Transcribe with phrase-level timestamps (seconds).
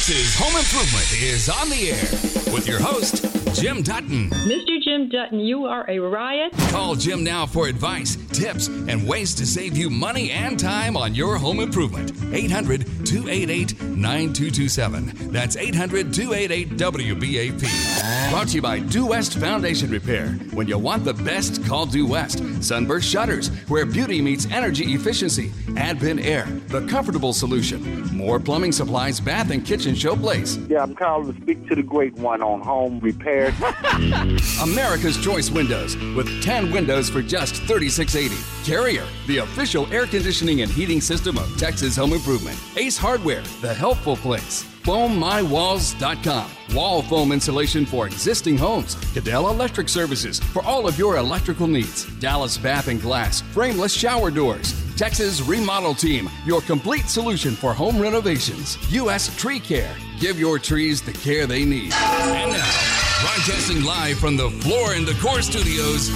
[0.00, 3.22] Texas Home Improvement is on the air with your host,
[3.54, 4.30] Jim Dutton.
[4.30, 4.80] Mr.
[4.82, 6.54] Jim Dutton, you are a riot.
[6.70, 11.14] Call Jim now for advice, tips, and ways to save you money and time on
[11.14, 12.12] your home improvement.
[12.32, 15.32] 800 288 9227.
[15.32, 18.30] That's 800 288 WBAP.
[18.30, 20.28] Brought to you by Due West Foundation Repair.
[20.52, 22.42] When you want the best, call Due West.
[22.62, 25.52] Sunburst Shutters, where beauty meets energy efficiency.
[25.76, 28.04] Advent Air, the comfortable solution.
[28.14, 30.68] Moore plumbing supplies, bath, and kitchen showplace.
[30.68, 33.54] Yeah, I'm calling to speak to the great one on home repairs.
[34.62, 38.66] America's Choice Windows with 10 windows for just $36.80.
[38.66, 42.58] Carrier, the official air conditioning and heating system of Texas Home Improvement.
[42.90, 44.64] Ace Hardware, the helpful place.
[44.82, 46.50] FoamMyWalls.com.
[46.74, 48.96] Wall foam insulation for existing homes.
[49.14, 52.04] Caddell Electric Services for all of your electrical needs.
[52.18, 54.74] Dallas Bath and Glass, frameless shower doors.
[54.96, 58.76] Texas Remodel Team, your complete solution for home renovations.
[58.92, 59.32] U.S.
[59.36, 61.92] Tree Care, give your trees the care they need.
[61.92, 66.08] And now, broadcasting live from the Floor and Decor Studios,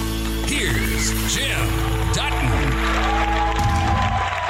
[0.49, 1.94] here's Jim.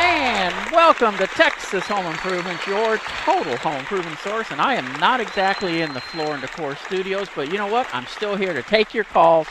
[0.07, 4.51] And welcome to Texas Home Improvement, your total home improvement source.
[4.51, 7.87] And I am not exactly in the Floor and Decor Studios, but you know what?
[7.91, 9.47] I'm still here to take your calls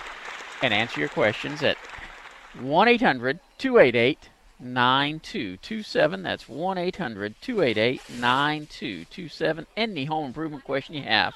[0.63, 1.77] and answer your questions at
[2.61, 4.29] 1 800 288
[4.61, 6.23] 9227.
[6.23, 9.67] That's 1 800 288 9227.
[9.77, 11.35] Any home improvement question you have,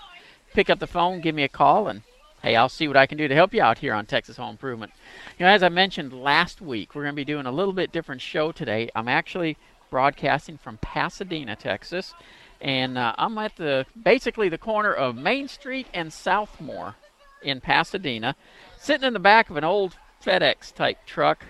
[0.54, 2.02] pick up the phone, give me a call, and
[2.42, 4.50] hey, I'll see what I can do to help you out here on Texas Home
[4.50, 4.92] Improvement.
[5.38, 7.92] You know, as I mentioned last week, we're going to be doing a little bit
[7.92, 8.90] different show today.
[8.94, 9.56] I'm actually
[9.90, 12.14] broadcasting from Pasadena, Texas,
[12.60, 16.94] and uh, I'm at the basically the corner of Main Street and Southmore
[17.42, 18.36] in Pasadena,
[18.78, 21.44] sitting in the back of an old FedEx type truck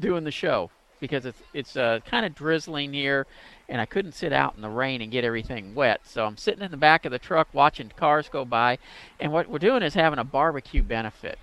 [0.00, 0.70] doing the show
[1.00, 3.26] because it's it's uh, kind of drizzling here,
[3.72, 6.02] and I couldn't sit out in the rain and get everything wet.
[6.04, 8.76] So I'm sitting in the back of the truck watching cars go by,
[9.18, 11.38] and what we're doing is having a barbecue benefit.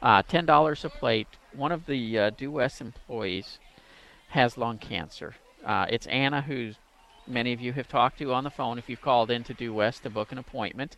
[0.00, 1.28] Uh, Ten dollars a plate.
[1.54, 3.58] One of the uh, Due West employees
[4.28, 5.34] has lung cancer.
[5.66, 6.72] Uh, it's Anna, who
[7.26, 9.74] many of you have talked to on the phone if you've called in to Due
[9.74, 10.96] West to book an appointment.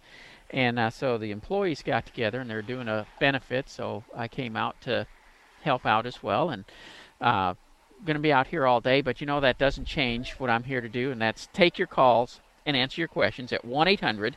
[0.51, 3.69] And uh, so the employees got together and they're doing a benefit.
[3.69, 5.09] So I came out to
[5.63, 6.51] help out as well.
[6.51, 6.65] And
[7.21, 7.55] uh,
[8.05, 10.65] going to be out here all day, but you know that doesn't change what I'm
[10.65, 14.37] here to do, and that's take your calls and answer your questions at 1 800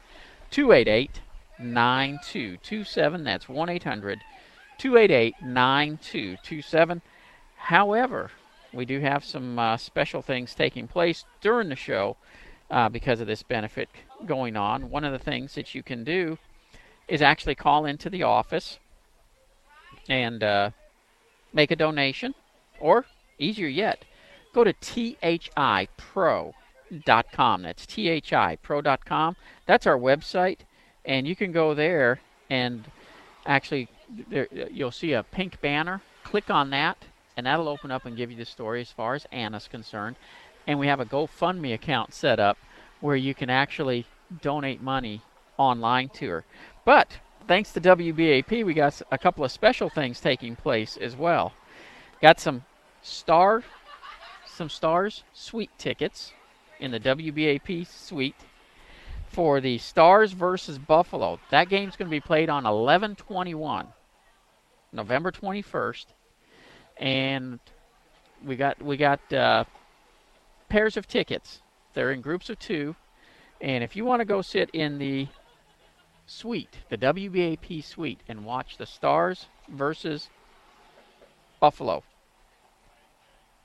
[0.49, 1.21] 288
[1.59, 3.23] 9227.
[3.23, 4.19] That's 1 800
[4.77, 7.01] 288 9227.
[7.55, 8.31] However,
[8.73, 12.17] we do have some uh, special things taking place during the show
[12.69, 13.89] uh, because of this benefit
[14.25, 14.89] going on.
[14.89, 16.37] One of the things that you can do
[17.07, 18.79] is actually call into the office
[20.07, 20.71] and uh,
[21.53, 22.33] make a donation,
[22.79, 23.05] or
[23.41, 24.05] easier yet,
[24.53, 26.53] go to thipro.com.
[27.61, 29.35] That's thipro.com.
[29.65, 30.59] That's our website,
[31.05, 32.19] and you can go there
[32.49, 32.83] and
[33.45, 33.87] actually
[34.29, 36.01] there, you'll see a pink banner.
[36.23, 36.97] Click on that,
[37.35, 40.15] and that'll open up and give you the story as far as Anna's concerned.
[40.67, 42.57] And we have a GoFundMe account set up
[42.99, 44.05] where you can actually
[44.41, 45.21] donate money
[45.57, 46.43] online to her.
[46.85, 51.53] But thanks to WBAP, we got a couple of special things taking place as well.
[52.21, 52.63] Got some
[53.01, 53.63] star,
[54.45, 56.33] some stars suite tickets
[56.79, 58.35] in the WBAP suite
[59.27, 61.39] for the Stars versus Buffalo.
[61.51, 63.87] That game's going to be played on 11/21,
[64.91, 66.05] November 21st,
[66.97, 67.59] and
[68.45, 69.63] we got we got uh,
[70.69, 71.61] pairs of tickets.
[71.93, 72.95] They're in groups of two,
[73.61, 75.27] and if you want to go sit in the
[76.25, 80.29] suite, the WBAP suite, and watch the Stars versus
[81.59, 82.03] Buffalo,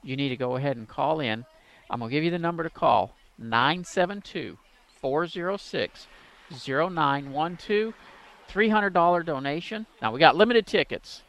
[0.07, 1.45] you need to go ahead and call in.
[1.91, 4.59] I'm going to give you the number to call 972
[5.01, 6.07] 406
[6.51, 7.95] 0912.
[8.49, 9.87] $300 donation.
[10.01, 11.23] Now, we got limited tickets,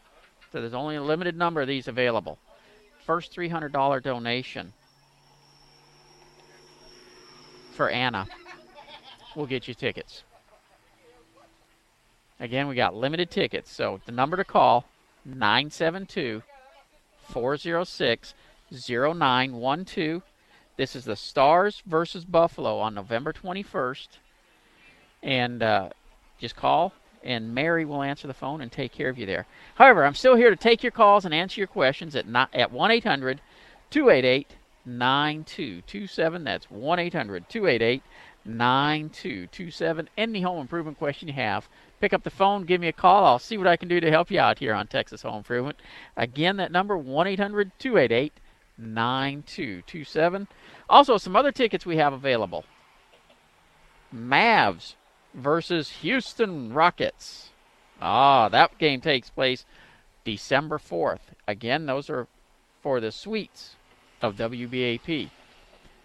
[0.52, 2.38] so there's only a limited number of these available.
[3.06, 4.72] First $300 donation
[7.74, 8.28] for Anna
[9.38, 10.24] We'll get you tickets.
[12.40, 14.86] Again, we got limited tickets, so the number to call
[15.26, 16.42] 972
[17.30, 18.34] 406
[18.72, 20.24] 0912.
[20.76, 24.08] This is the Stars versus Buffalo on November 21st.
[25.24, 25.90] And uh,
[26.40, 26.94] just call,
[27.24, 29.48] and Mary will answer the phone and take care of you there.
[29.76, 32.72] However, I'm still here to take your calls and answer your questions at, not, at
[32.72, 33.42] 1 800
[33.90, 34.56] 288
[34.86, 36.44] 9227.
[36.44, 38.04] That's 1 800 288
[38.46, 40.10] 9227.
[40.18, 41.68] Any home improvement question you have,
[42.00, 43.26] pick up the phone, give me a call.
[43.26, 45.80] I'll see what I can do to help you out here on Texas Home Improvement.
[46.16, 48.34] Again, that number 1 800 288
[48.78, 50.48] 9227.
[50.90, 52.66] Also, some other tickets we have available.
[54.14, 54.96] Mavs
[55.34, 57.50] versus Houston Rockets.
[58.02, 59.66] Ah, that game takes place
[60.24, 61.20] December 4th.
[61.48, 62.28] Again, those are
[62.82, 63.76] for the suites
[64.22, 65.30] of WBAP.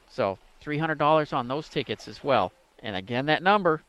[0.08, 2.52] So $300 on those tickets as well.
[2.78, 3.82] And again, that number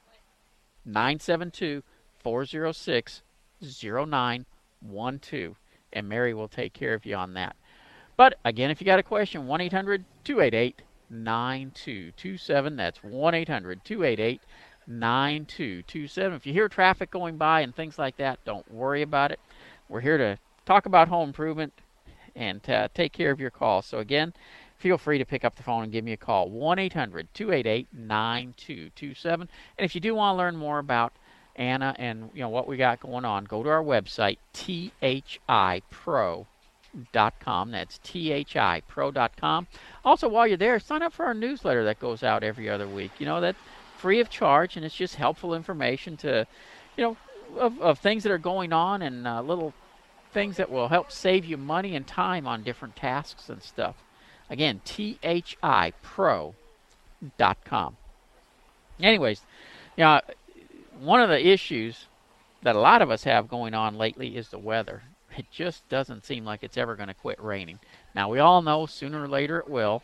[0.85, 1.83] 972
[2.19, 3.21] 406
[3.62, 5.56] 0912.
[5.91, 7.56] And Mary will take care of you on that.
[8.15, 12.75] But again, if you got a question, 1 800 288 9227.
[12.75, 14.42] That's 1 800 288
[14.88, 16.33] 9227.
[16.33, 19.39] If you hear traffic going by and things like that, don't worry about it.
[19.89, 21.74] We're here to talk about home improvement
[22.36, 23.86] and uh, take care of your calls.
[23.86, 24.33] So, again,
[24.77, 27.88] feel free to pick up the phone and give me a call 1 800 288
[27.94, 29.50] 9227.
[29.77, 31.13] And if you do want to learn more about
[31.56, 34.38] Anna and you know what we got going on, go to our website
[36.94, 37.72] thipro.com.
[37.72, 39.68] That's thipro.com.
[40.06, 43.12] Also, while you're there, sign up for our newsletter that goes out every other week.
[43.19, 43.56] You know that
[43.98, 46.45] free of charge, and it's just helpful information to,
[46.98, 47.18] you know,
[47.57, 49.74] of, of things that are going on and uh, little
[50.31, 53.95] things that will help save you money and time on different tasks and stuff.
[54.50, 56.54] Again, thipro.com.
[59.00, 59.42] Anyways,
[59.95, 60.22] you know,
[61.00, 62.07] one of the issues
[62.62, 65.04] that a lot of us have going on lately is the weather.
[65.38, 67.80] It just doesn't seem like it's ever going to quit raining.
[68.13, 70.03] Now we all know sooner or later it will.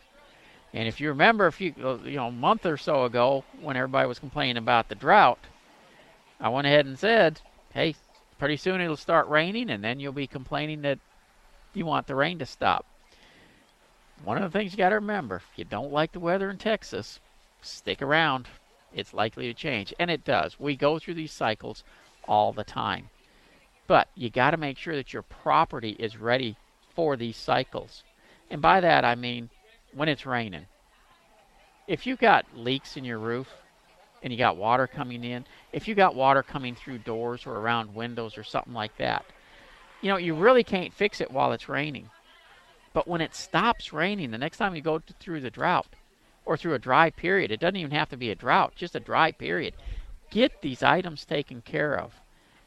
[0.72, 3.76] And if you remember a few, uh, you know, a month or so ago when
[3.76, 5.38] everybody was complaining about the drought,
[6.40, 7.40] I went ahead and said,
[7.72, 7.96] "Hey,
[8.38, 10.98] pretty soon it'll start raining, and then you'll be complaining that
[11.74, 12.86] you want the rain to stop."
[14.22, 16.58] One of the things you got to remember: if you don't like the weather in
[16.58, 17.20] Texas,
[17.62, 18.48] stick around.
[18.92, 20.58] It's likely to change, and it does.
[20.58, 21.84] We go through these cycles
[22.26, 23.10] all the time.
[23.90, 26.54] But you got to make sure that your property is ready
[26.94, 28.04] for these cycles.
[28.48, 29.50] And by that I mean
[29.92, 30.66] when it's raining.
[31.88, 33.48] If you got leaks in your roof
[34.22, 37.92] and you got water coming in, if you got water coming through doors or around
[37.92, 39.24] windows or something like that,
[40.02, 42.08] you know, you really can't fix it while it's raining.
[42.92, 45.96] But when it stops raining, the next time you go through the drought
[46.44, 49.00] or through a dry period, it doesn't even have to be a drought, just a
[49.00, 49.74] dry period.
[50.30, 52.12] Get these items taken care of.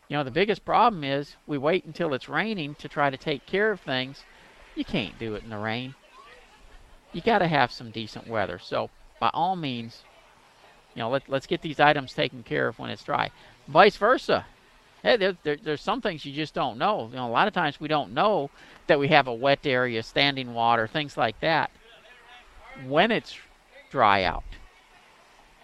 [0.09, 3.45] You know, the biggest problem is we wait until it's raining to try to take
[3.45, 4.23] care of things.
[4.75, 5.95] You can't do it in the rain
[7.13, 8.59] you got to have some decent weather.
[8.59, 8.89] So
[9.19, 10.03] by all means,
[10.95, 13.31] you know, let, let's get these items taken care of when it's dry.
[13.67, 14.45] Vice versa.
[15.03, 17.07] Hey, there, there, there's some things you just don't know.
[17.09, 18.50] You know, a lot of times we don't know
[18.88, 21.71] that we have a wet area, standing water, things like that,
[22.88, 23.38] when it's
[23.91, 24.44] dry out.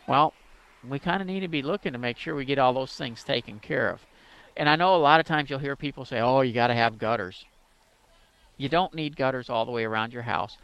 [0.08, 0.34] Well,
[0.88, 3.24] we kind of need to be looking to make sure we get all those things
[3.24, 4.02] taken care of.
[4.60, 6.76] And I know a lot of times you'll hear people say, oh, you got to
[6.76, 7.46] have gutters.
[8.58, 10.58] You don't need gutters all the way around your house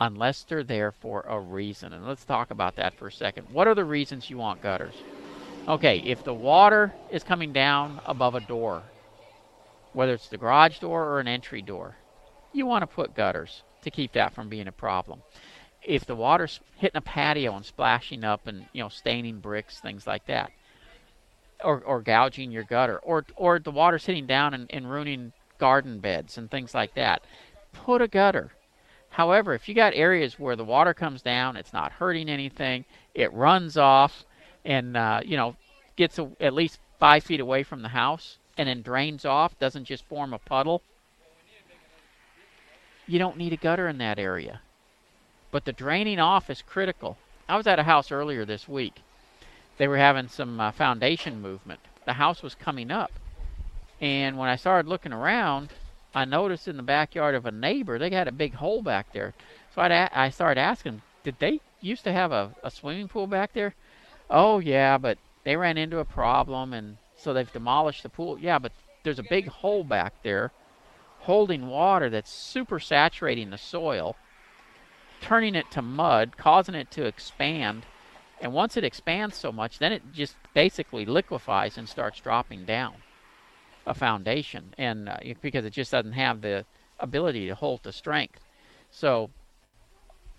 [0.00, 1.92] unless they're there for a reason.
[1.92, 3.46] And let's talk about that for a second.
[3.52, 4.94] What are the reasons you want gutters?
[5.68, 8.82] Okay, if the water is coming down above a door,
[9.92, 11.96] whether it's the garage door or an entry door,
[12.54, 15.20] you want to put gutters to keep that from being a problem.
[15.82, 20.06] If the water's hitting a patio and splashing up and you know staining bricks, things
[20.06, 20.50] like that,
[21.62, 25.98] or, or gouging your gutter, or or the water sitting down and, and ruining garden
[25.98, 27.22] beds and things like that,
[27.72, 28.52] put a gutter
[29.14, 32.84] However, if you got areas where the water comes down, it's not hurting anything,
[33.14, 34.24] it runs off,
[34.64, 35.54] and uh, you know
[35.94, 39.84] gets a, at least five feet away from the house, and then drains off, doesn't
[39.84, 40.82] just form a puddle.
[43.06, 44.60] You don't need a gutter in that area.
[45.52, 47.16] But the draining off is critical.
[47.48, 49.00] I was at a house earlier this week.
[49.76, 51.80] They were having some uh, foundation movement.
[52.06, 53.12] The house was coming up.
[54.00, 55.70] And when I started looking around,
[56.14, 59.34] I noticed in the backyard of a neighbor, they had a big hole back there.
[59.74, 63.52] So a- I started asking, did they used to have a, a swimming pool back
[63.52, 63.74] there?
[64.30, 68.38] Oh, yeah, but they ran into a problem and so they've demolished the pool.
[68.38, 70.52] Yeah, but there's a big hole back there
[71.24, 74.14] holding water that's super saturating the soil,
[75.22, 77.86] turning it to mud, causing it to expand.
[78.40, 82.94] And once it expands so much, then it just basically liquefies and starts dropping down
[83.86, 86.64] a foundation, and uh, because it just doesn't have the
[86.98, 88.40] ability to hold the strength.
[88.90, 89.30] So,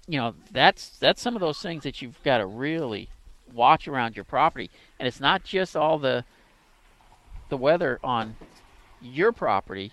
[0.08, 3.10] you know, that's that's some of those things that you've got to really
[3.54, 6.25] watch around your property, and it's not just all the
[7.50, 8.36] the weather on
[9.02, 9.92] your property.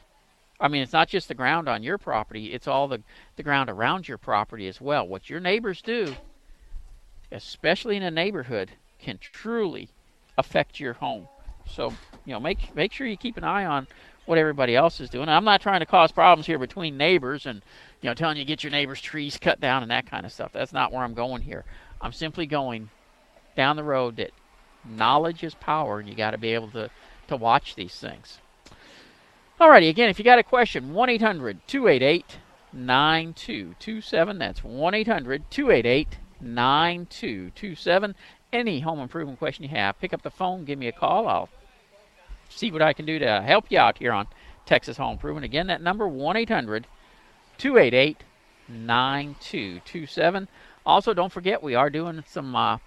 [0.61, 3.03] I mean, it's not just the ground on your property; it's all the
[3.37, 5.07] the ground around your property as well.
[5.07, 6.15] What your neighbors do,
[7.33, 9.89] especially in a neighborhood, can truly
[10.39, 11.29] affect your home.
[11.67, 11.93] So
[12.25, 13.87] you know, make make sure you keep an eye on
[14.27, 15.29] what everybody else is doing.
[15.29, 17.63] I'm not trying to cause problems here between neighbors and
[18.01, 20.53] you know telling you get your neighbor's trees cut down and that kind of stuff.
[20.53, 21.65] That's not where I'm going here.
[22.01, 22.91] I'm simply going
[23.57, 24.31] down the road that
[24.85, 26.91] knowledge is power, and you got to be able to,
[27.29, 28.39] to watch these things.
[29.61, 32.39] Alrighty, again, if you got a question, 1 800 288
[32.73, 34.39] 9227.
[34.39, 38.15] That's 1 800 288 9227.
[38.53, 41.27] Any home improvement question you have, pick up the phone, give me a call.
[41.29, 41.49] I'll
[42.49, 44.27] see what I can do to help you out here on
[44.67, 45.45] Texas Home Improvement.
[45.45, 46.87] Again, that number 1 800
[47.59, 48.25] 288
[48.69, 50.49] 9227.
[50.85, 52.79] Also, don't forget we are doing some uh,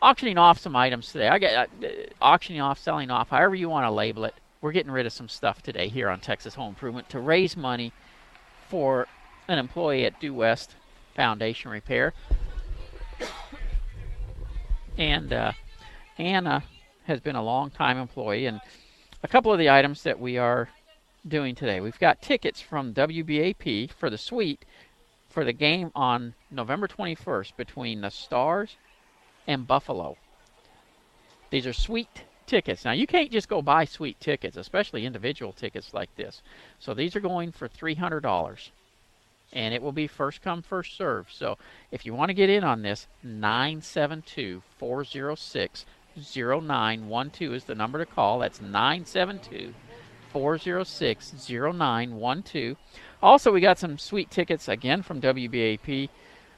[0.00, 1.28] auctioning off some items today.
[1.28, 1.88] I get uh,
[2.20, 4.34] auctioning off, selling off, however you want to label it.
[4.60, 7.92] We're getting rid of some stuff today here on Texas Home Improvement to raise money
[8.68, 9.06] for
[9.46, 10.74] an employee at Due West
[11.14, 12.14] Foundation Repair.
[14.96, 15.52] And uh,
[16.18, 16.62] Anna
[17.04, 18.60] has been a long time employee, and
[19.22, 20.68] a couple of the items that we are
[21.26, 21.80] doing today.
[21.80, 24.64] We've got tickets from WBAP for the suite
[25.28, 28.76] for the game on November 21st between the Stars
[29.46, 30.16] and Buffalo.
[31.50, 32.84] These are suite tickets.
[32.84, 36.42] Now, you can't just go buy suite tickets, especially individual tickets like this.
[36.78, 38.70] So these are going for $300
[39.54, 41.28] and it will be first come first serve.
[41.32, 41.56] So
[41.90, 48.06] if you want to get in on this, 972 406 0912 is the number to
[48.06, 48.40] call.
[48.40, 49.74] That's 972
[50.30, 52.76] 406 0912.
[53.22, 56.08] Also, we got some suite tickets again from WBAP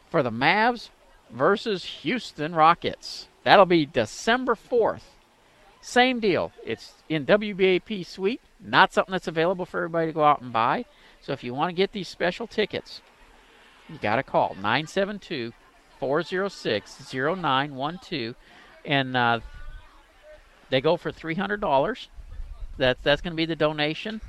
[0.09, 0.89] for the Mavs
[1.31, 3.29] versus Houston Rockets.
[3.45, 5.03] That'll be December 4th.
[5.81, 6.53] Same deal.
[6.65, 10.85] It's in WBAP suite, not something that's available for everybody to go out and buy.
[11.27, 13.01] So if you want to get these special tickets,
[13.89, 15.53] you got to call 972
[15.99, 18.37] 406 0912.
[18.85, 19.41] And uh,
[20.71, 22.07] they go for $300.
[22.79, 24.21] That's, that's going to be the donation.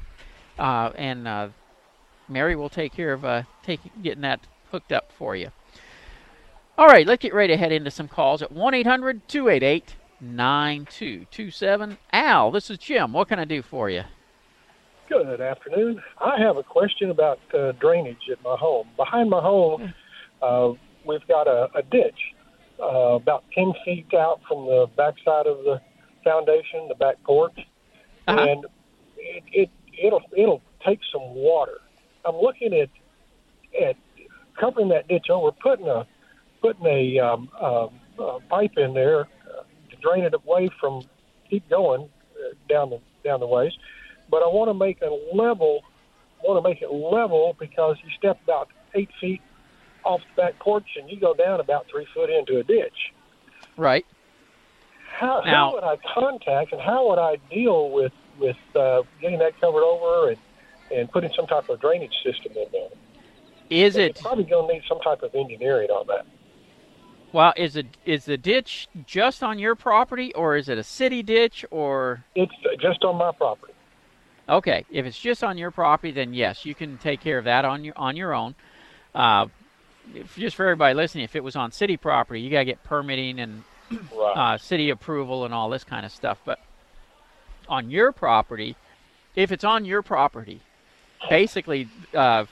[0.58, 1.50] Uh, and uh,
[2.27, 4.39] Mary will take care of uh, taking getting that
[4.72, 5.51] hooked up for you.
[6.80, 12.00] All right, let's get ready to head into some calls at 1 800 288 9227.
[12.12, 13.13] Al, this is Jim.
[13.13, 14.06] What can I do for you?
[15.09, 16.01] Good afternoon.
[16.19, 18.87] I have a question about uh, drainage at my home.
[18.97, 19.93] Behind my home,
[20.41, 20.71] uh,
[21.05, 22.19] we've got a, a ditch
[22.81, 25.79] uh, about 10 feet out from the backside of the
[26.23, 27.57] foundation, the back porch,
[28.27, 28.37] Uh-huh.
[28.37, 28.65] and
[29.17, 31.79] it, it it'll it'll take some water.
[32.25, 32.89] I'm looking at
[33.81, 33.95] at
[34.59, 36.05] covering that ditch over, putting a
[36.61, 41.03] putting a, um, um, uh pipe in there uh, to drain it away from
[41.49, 43.71] keep going uh, down the down the ways.
[44.29, 45.81] But I want to make it level.
[46.43, 49.41] Want to make it level because you step about eight feet
[50.03, 53.12] off the back porch and you go down about three foot into a ditch.
[53.75, 54.05] Right.
[55.10, 59.39] How, Now- how would I contact and how would I deal with with uh, getting
[59.39, 60.38] that covered over and
[60.96, 62.89] and putting some type of drainage system in there?
[63.69, 66.25] Is You're it probably going to need some type of engineering on that.
[67.34, 67.51] well?
[67.57, 71.65] Is it is the ditch just on your property, or is it a city ditch,
[71.72, 73.74] or It's just on my property.
[74.48, 74.86] Okay?
[74.89, 77.84] If it's just on your property, then yes, you can take care of that on
[77.84, 78.56] your on your own.
[79.13, 79.48] Uh,
[80.13, 82.84] if, just for everybody listening, if it was on city property, you got to get
[82.84, 84.34] permitting and Right.
[84.36, 86.39] uh, city approval and all this kind of stuff.
[86.44, 86.60] But
[87.70, 88.75] on your property,
[89.36, 90.62] if it's on your property,
[91.30, 92.46] basically, uh,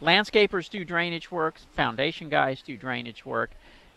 [0.00, 3.50] landscapers do drainage work, foundation guys do drainage work,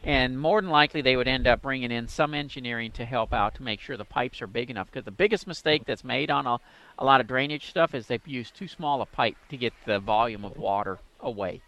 [0.03, 3.55] and more than likely they would end up bringing in some engineering to help out
[3.55, 4.87] to make sure the pipes are big enough.
[4.87, 6.57] Because the biggest mistake that's made on a,
[6.97, 9.99] a lot of drainage stuff is they've used too small a pipe to get the
[9.99, 11.61] volume of water away.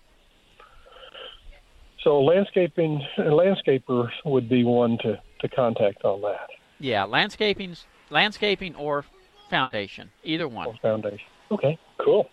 [2.03, 6.49] so landscaping a landscaper would be one to, to contact on that
[6.79, 9.05] Yeah, landscaping's landscaping or
[9.49, 10.67] foundation, either one.
[10.67, 11.27] or foundation.
[11.51, 12.29] Okay, cool.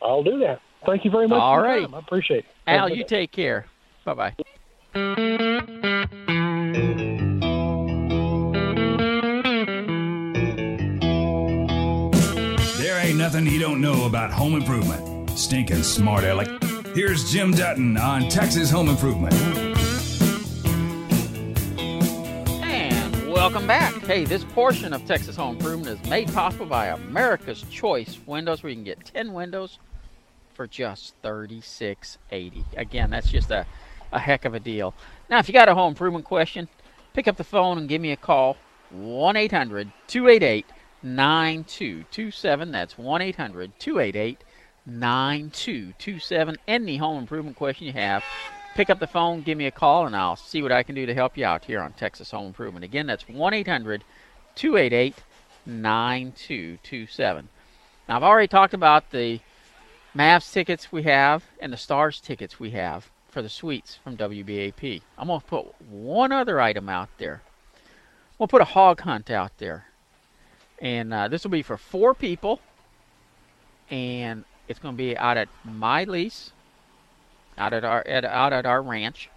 [0.00, 0.60] I'll do that.
[0.86, 1.40] Thank you very much.
[1.40, 1.94] All for your time.
[1.94, 2.46] I appreciate it.
[2.66, 3.18] Al, you day.
[3.18, 3.66] take care.
[4.04, 4.34] Bye bye.
[4.92, 5.04] There
[12.98, 15.30] ain't nothing you don't know about home improvement.
[15.38, 16.48] Stinking smart aleck.
[16.92, 19.32] Here's Jim Dutton on Texas Home Improvement.
[22.64, 23.94] And welcome back.
[24.02, 28.70] Hey, this portion of Texas Home Improvement is made possible by America's Choice Windows, where
[28.70, 29.78] you can get 10 windows
[30.52, 32.64] for just $36.80.
[32.76, 33.64] Again, that's just a,
[34.12, 34.94] a heck of a deal.
[35.28, 36.68] Now, if you got a home improvement question,
[37.14, 38.56] pick up the phone and give me a call.
[38.90, 40.66] 1 800 288
[41.02, 42.72] 9227.
[42.72, 44.44] That's 1 800 288
[44.86, 46.56] 9227.
[46.66, 48.24] Any home improvement question you have,
[48.74, 51.06] pick up the phone, give me a call, and I'll see what I can do
[51.06, 52.84] to help you out here on Texas Home Improvement.
[52.84, 54.04] Again, that's 1 800
[54.56, 55.14] 288
[55.66, 57.48] 9227.
[58.08, 59.40] Now, I've already talked about the
[60.16, 65.02] Mavs tickets we have and the Stars tickets we have for the suites from WBAP.
[65.18, 67.42] I'm going to put one other item out there.
[68.38, 69.86] We'll put a hog hunt out there.
[70.80, 72.60] And uh, this will be for four people.
[73.90, 76.52] And it's going to be out at my lease,
[77.58, 79.28] out at our at, out at our ranch,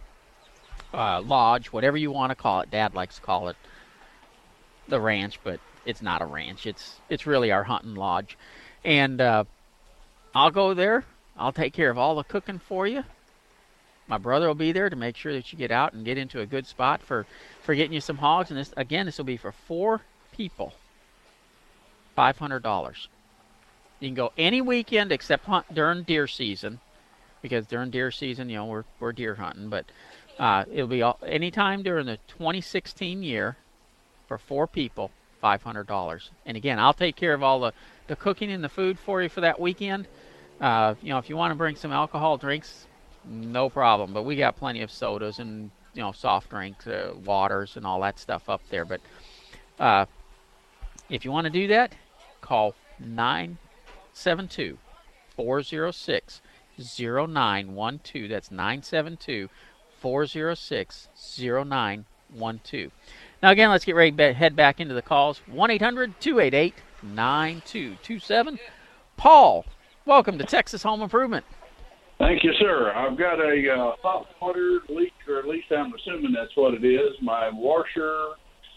[0.93, 2.71] uh, lodge, whatever you want to call it.
[2.71, 3.57] Dad likes to call it
[4.87, 6.65] the ranch, but it's not a ranch.
[6.65, 8.37] It's it's really our hunting lodge.
[8.85, 9.45] And uh,
[10.35, 11.03] I'll go there.
[11.35, 13.03] I'll take care of all the cooking for you.
[14.07, 16.41] My brother will be there to make sure that you get out and get into
[16.41, 17.25] a good spot for,
[17.61, 18.49] for getting you some hogs.
[18.49, 20.73] And this again, this will be for four people.
[22.15, 23.07] Five hundred dollars.
[23.99, 26.79] You can go any weekend except hunt during deer season,
[27.41, 29.69] because during deer season, you know, we're we're deer hunting.
[29.69, 29.85] But
[30.37, 33.57] uh, it'll be all, anytime during the 2016 year
[34.27, 35.09] for four people,
[35.41, 36.29] five hundred dollars.
[36.45, 37.73] And again, I'll take care of all the
[38.07, 40.07] the cooking and the food for you for that weekend.
[40.59, 42.85] Uh, you know, if you want to bring some alcohol drinks,
[43.25, 44.13] no problem.
[44.13, 48.01] But we got plenty of sodas and you know soft drinks, uh, waters, and all
[48.01, 48.85] that stuff up there.
[48.85, 49.01] But
[49.79, 50.05] uh,
[51.09, 51.93] if you want to do that,
[52.41, 54.77] call 972
[55.35, 56.41] 406
[56.77, 58.29] 0912.
[58.29, 59.49] That's 972
[59.99, 62.91] 406 0912.
[63.41, 68.59] Now, again, let's get ready to head back into the calls 1 800 288 9227.
[69.17, 69.65] Paul,
[70.05, 71.45] welcome to Texas Home Improvement.
[72.23, 72.93] Thank you, sir.
[72.95, 76.85] I've got a uh, hot water leak, or at least I'm assuming that's what it
[76.85, 77.11] is.
[77.21, 78.27] My washer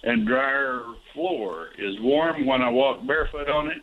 [0.03, 0.83] and dryer
[1.15, 3.83] floor is warm when I walk barefoot on it.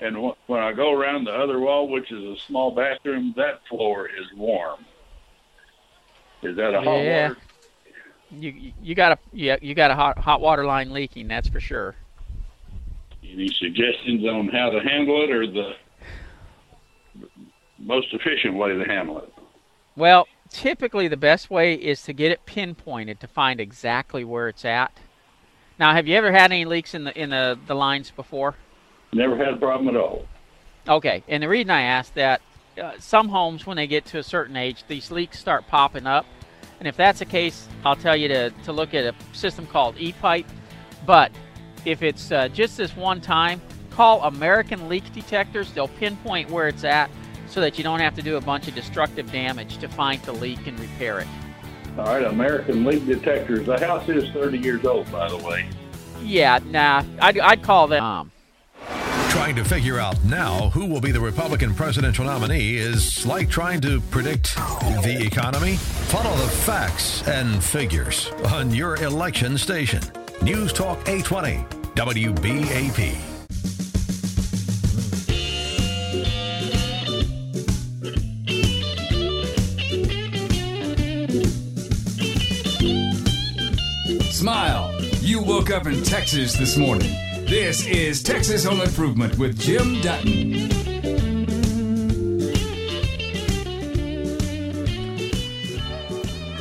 [0.00, 3.60] And wh- when I go around the other wall, which is a small bathroom, that
[3.68, 4.82] floor is warm.
[6.42, 7.28] Is that a hot Yeah.
[7.28, 7.40] water?
[8.30, 11.48] You you- you got a yeah, you got a hot hot water line leaking, that's
[11.50, 11.96] for sure.
[13.22, 15.74] Any suggestions on how to handle it or the
[17.82, 19.32] most efficient way to handle it?
[19.96, 24.64] Well, typically the best way is to get it pinpointed to find exactly where it's
[24.64, 24.92] at.
[25.78, 28.54] Now, have you ever had any leaks in the in the, the lines before?
[29.12, 30.26] Never had a problem at all.
[30.88, 32.40] Okay, and the reason I ask that,
[32.82, 36.24] uh, some homes when they get to a certain age, these leaks start popping up,
[36.78, 39.96] and if that's the case, I'll tell you to to look at a system called
[39.98, 40.46] E-pipe.
[41.04, 41.32] But
[41.84, 45.72] if it's uh, just this one time, call American Leak Detectors.
[45.72, 47.10] They'll pinpoint where it's at,
[47.52, 50.32] so that you don't have to do a bunch of destructive damage to find the
[50.32, 51.28] leak and repair it.
[51.98, 53.66] All right, American leak detectors.
[53.66, 55.68] The house is 30 years old, by the way.
[56.22, 58.02] Yeah, nah, I'd, I'd call them.
[58.02, 58.32] Um,
[59.28, 63.80] Trying to figure out now who will be the Republican presidential nominee is like trying
[63.80, 64.54] to predict
[65.02, 65.76] the economy.
[65.76, 70.02] Follow the facts and figures on your election station.
[70.42, 73.31] News Talk 820, WBAP.
[85.42, 87.10] You woke up in Texas this morning.
[87.46, 90.70] This is Texas Home Improvement with Jim Dutton.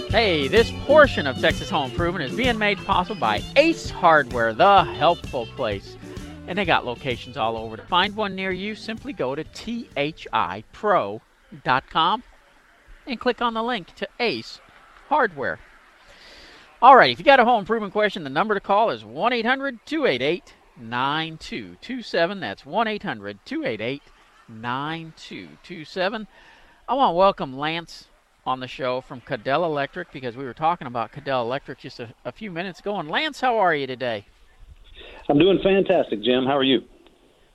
[0.09, 4.83] Hey, this portion of Texas Home Improvement is being made possible by Ace Hardware, the
[4.83, 5.95] helpful place.
[6.47, 7.77] And they got locations all over.
[7.77, 11.21] To find one near you, simply go to thipro.com
[13.05, 14.59] and click on the link to Ace
[15.07, 15.59] Hardware.
[16.83, 19.33] All right, if you got a home improvement question, the number to call is 1
[19.33, 22.39] 800 288 9227.
[22.39, 24.01] That's 1 800 288
[24.49, 26.27] 9227.
[26.89, 28.07] I want to welcome Lance
[28.47, 32.15] on the show from Caddell Electric because we were talking about Caddell Electric just a,
[32.25, 32.95] a few minutes ago.
[32.97, 34.25] And Lance, how are you today?
[35.29, 36.47] I'm doing fantastic, Jim.
[36.47, 36.83] How are you?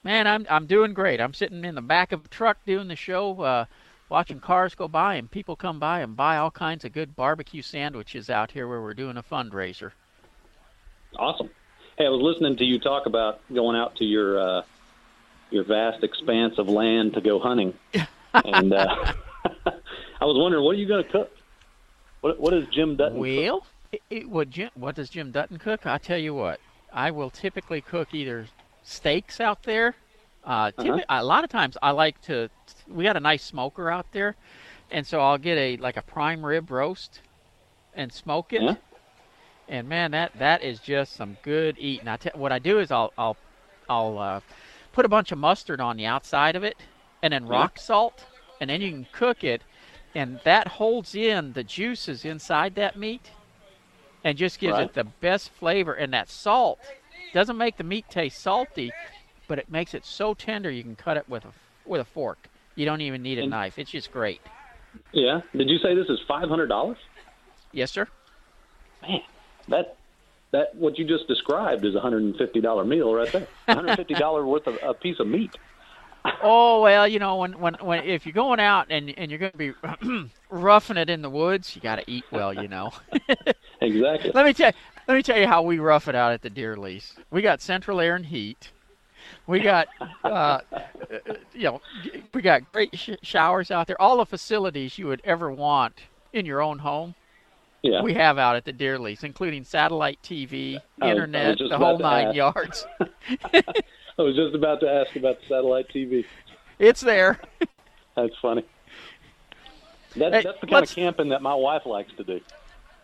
[0.05, 1.21] Man, I'm I'm doing great.
[1.21, 3.65] I'm sitting in the back of a truck doing the show, uh,
[4.09, 7.62] watching cars go by and people come by and buy all kinds of good barbecue
[7.62, 9.92] sandwiches out here where we're doing a fundraiser.
[11.19, 11.51] Awesome.
[11.99, 14.62] Hey, I was listening to you talk about going out to your uh,
[15.51, 17.73] your vast expanse of land to go hunting,
[18.35, 19.12] and uh,
[19.66, 21.31] I was wondering, what are you going to cook?
[22.21, 23.14] What What is Jim Dutton?
[23.14, 23.23] cook?
[23.23, 25.87] Well, it, it, what Jim, what does Jim Dutton cook?
[25.87, 26.61] I tell you what,
[26.92, 28.47] I will typically cook either
[28.83, 29.95] steaks out there.
[30.47, 32.49] Uh, typi- A lot of times, I like to.
[32.89, 34.37] We got a nice smoker out there,
[34.93, 37.21] and so I'll get a like a prime rib roast
[37.95, 38.63] and smoke it.
[38.63, 38.77] Yeah.
[39.69, 42.07] And man, that that is just some good eating.
[42.07, 43.37] I te- what I do is I'll I'll
[43.91, 44.41] I'll uh,
[44.93, 46.77] put a bunch of mustard on the outside of it,
[47.23, 48.25] and then rock salt,
[48.61, 49.63] and then you can cook it,
[50.15, 53.33] and that holds in the juices inside that meat,
[54.23, 54.85] and just gives Right.
[54.85, 55.93] it the best flavor.
[55.95, 56.79] And that salt
[57.35, 58.93] doesn't make the meat taste salty,
[59.49, 61.53] but it makes it so tender you can cut it with a
[61.85, 62.49] with a fork.
[62.75, 63.79] You don't even need a And- knife.
[63.79, 64.41] It's just great.
[65.13, 65.41] Yeah.
[65.55, 66.99] Did you say this is five hundred dollars?
[67.73, 68.09] Yes, sir.
[69.03, 69.21] Man,
[69.69, 69.97] that
[70.53, 73.47] that what you just described is a hundred and fifty dollar meal right there.
[73.67, 75.57] One hundred fifty dollar worth of a piece of meat.
[76.43, 79.53] Oh well, you know when when when if you're going out and and you're going
[79.53, 82.91] to be roughing it in the woods, you got to eat well, you know.
[83.81, 84.31] exactly.
[84.35, 84.73] Let me tell
[85.07, 87.15] let me tell you how we rough it out at the deer lease.
[87.31, 88.71] We got central air and heat.
[89.47, 89.89] We got,
[90.25, 90.61] uh,
[91.55, 91.81] you know,
[92.35, 94.01] we got great sh- showers out there.
[94.01, 95.95] All the facilities you would ever want
[96.33, 97.15] in your own home.
[97.83, 98.03] Yeah.
[98.03, 101.59] We have out at the deer lease, including satellite TV, I was- I was internet,
[101.59, 102.37] the whole nine ask.
[102.37, 102.87] yards.
[104.19, 106.25] I was just about to ask about the satellite TV.
[106.79, 107.39] It's there.
[108.17, 108.65] That's funny.
[110.17, 112.41] That, Hey, that's the kind of camping that my wife likes to do.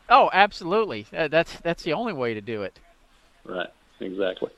[0.09, 1.07] Oh, absolutely.
[1.15, 2.79] Uh, that's that's the only way to do it.
[3.45, 3.69] Right.
[4.01, 4.51] Exactly.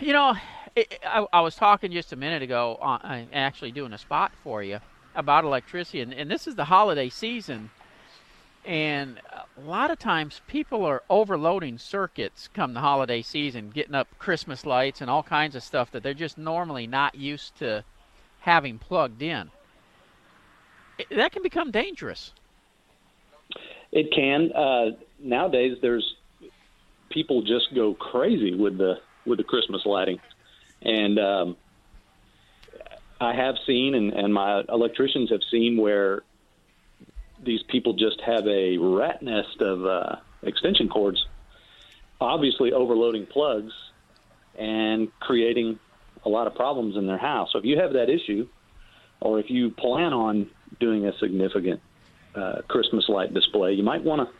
[0.00, 0.34] You know,
[0.76, 4.62] I, I, I was talking just a minute ago, uh, actually doing a spot for
[4.62, 4.80] you
[5.14, 7.70] about electricity, and, and this is the holiday season,
[8.64, 9.20] and
[9.56, 14.64] a lot of times people are overloading circuits come the holiday season, getting up Christmas
[14.64, 17.84] lights and all kinds of stuff that they're just normally not used to
[18.40, 19.50] having plugged in.
[20.98, 22.32] It- that can become dangerous.
[23.92, 24.52] It can.
[24.52, 26.14] Uh, nowadays, there's
[27.08, 30.18] people just go crazy with the with the Christmas lighting,
[30.82, 31.56] and um,
[33.20, 36.22] I have seen, and, and my electricians have seen where
[37.42, 41.26] these people just have a rat nest of uh, extension cords,
[42.20, 43.72] obviously overloading plugs
[44.58, 45.78] and creating
[46.24, 47.50] a lot of problems in their house.
[47.52, 48.48] So if you have that issue,
[49.20, 51.80] or if you plan on doing a significant
[52.34, 54.34] uh, Christmas light display, you might want to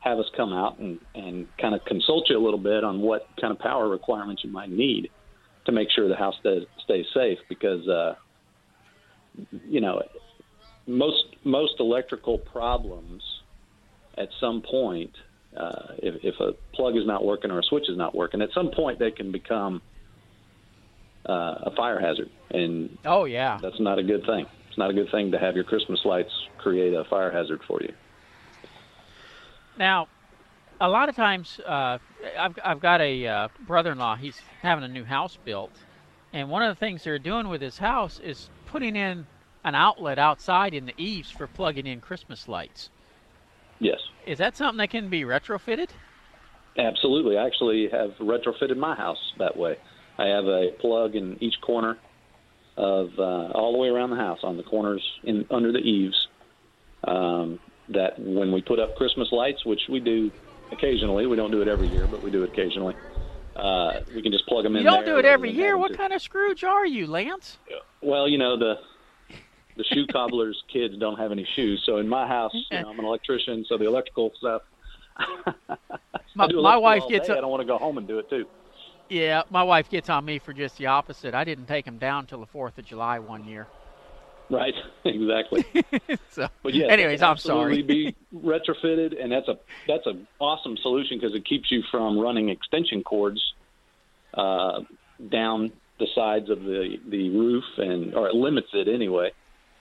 [0.00, 3.28] have us come out and, and kind of consult you a little bit on what
[3.40, 5.10] kind of power requirements you might need
[5.66, 8.14] to make sure the house stays, stays safe because, uh,
[9.66, 10.02] you know,
[10.86, 13.22] most, most electrical problems
[14.16, 15.14] at some point,
[15.56, 18.50] uh, if, if a plug is not working or a switch is not working, at
[18.54, 19.82] some point they can become
[21.28, 22.30] uh, a fire hazard.
[22.50, 23.58] And Oh yeah.
[23.60, 24.46] that's not a good thing.
[24.68, 27.80] It's not a good thing to have your Christmas lights create a fire hazard for
[27.82, 27.92] you.
[29.78, 30.08] Now,
[30.80, 31.98] a lot of times, uh,
[32.38, 34.16] I've, I've got a uh, brother-in-law.
[34.16, 35.72] He's having a new house built,
[36.32, 39.26] and one of the things they're doing with his house is putting in
[39.64, 42.90] an outlet outside in the eaves for plugging in Christmas lights.
[43.80, 45.90] Yes, Is that something that can be retrofitted?
[46.76, 47.38] absolutely.
[47.38, 49.76] I actually have retrofitted my house that way.
[50.18, 51.96] I have a plug in each corner
[52.76, 56.28] of uh, all the way around the house on the corners in under the eaves.
[57.04, 57.60] Um,
[57.90, 60.30] that when we put up Christmas lights, which we do
[60.72, 62.94] occasionally, we don't do it every year, but we do it occasionally.
[63.56, 64.82] Uh, we can just plug them in.
[64.82, 65.76] You don't do it every year.
[65.76, 67.58] What to- kind of Scrooge are you, Lance?
[68.02, 68.74] Well, you know the
[69.76, 72.98] the shoe cobbler's kids don't have any shoes, so in my house, you know, I'm
[72.98, 74.62] an electrician, so the electrical stuff.
[76.36, 78.46] My, my wife gets I don't want to go home and do it too.
[79.08, 81.34] Yeah, my wife gets on me for just the opposite.
[81.34, 83.66] I didn't take him down till the Fourth of July one year.
[84.50, 85.64] Right, exactly.
[86.30, 87.82] So, But yes, anyways, it can I'm sorry.
[87.82, 92.48] be retrofitted, and that's a that's an awesome solution because it keeps you from running
[92.48, 93.42] extension cords
[94.34, 94.82] uh,
[95.30, 99.32] down the sides of the the roof, and or it limits it anyway.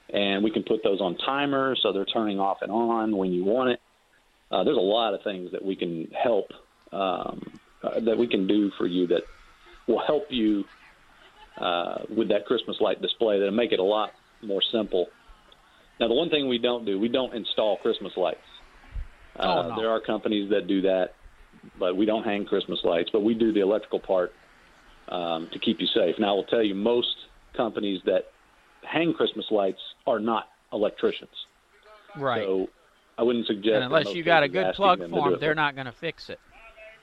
[0.09, 3.43] And we can put those on timers, so they're turning off and on when you
[3.43, 3.81] want it.
[4.49, 6.51] Uh, there's a lot of things that we can help
[6.91, 9.23] um, uh, that we can do for you that
[9.85, 10.63] will help you
[11.57, 15.07] uh, with that Christmas light display that'll make it a lot more simple.
[15.99, 18.39] Now, the one thing we don't do, we don't install Christmas lights.
[19.37, 19.75] Uh, Oh, no.
[19.81, 21.13] There are companies that do that,
[21.79, 23.09] but we don't hang Christmas lights.
[23.11, 24.31] But we do the electrical part
[25.09, 26.15] um, to keep you safe.
[26.19, 27.15] Now, I will tell you, most
[27.55, 28.25] companies that
[28.83, 31.31] hang Christmas lights are not electricians.
[32.17, 32.43] Right.
[32.43, 32.67] So
[33.17, 33.75] I wouldn't suggest.
[33.75, 36.39] and unless you got a good plug for them, they're not going to fix it.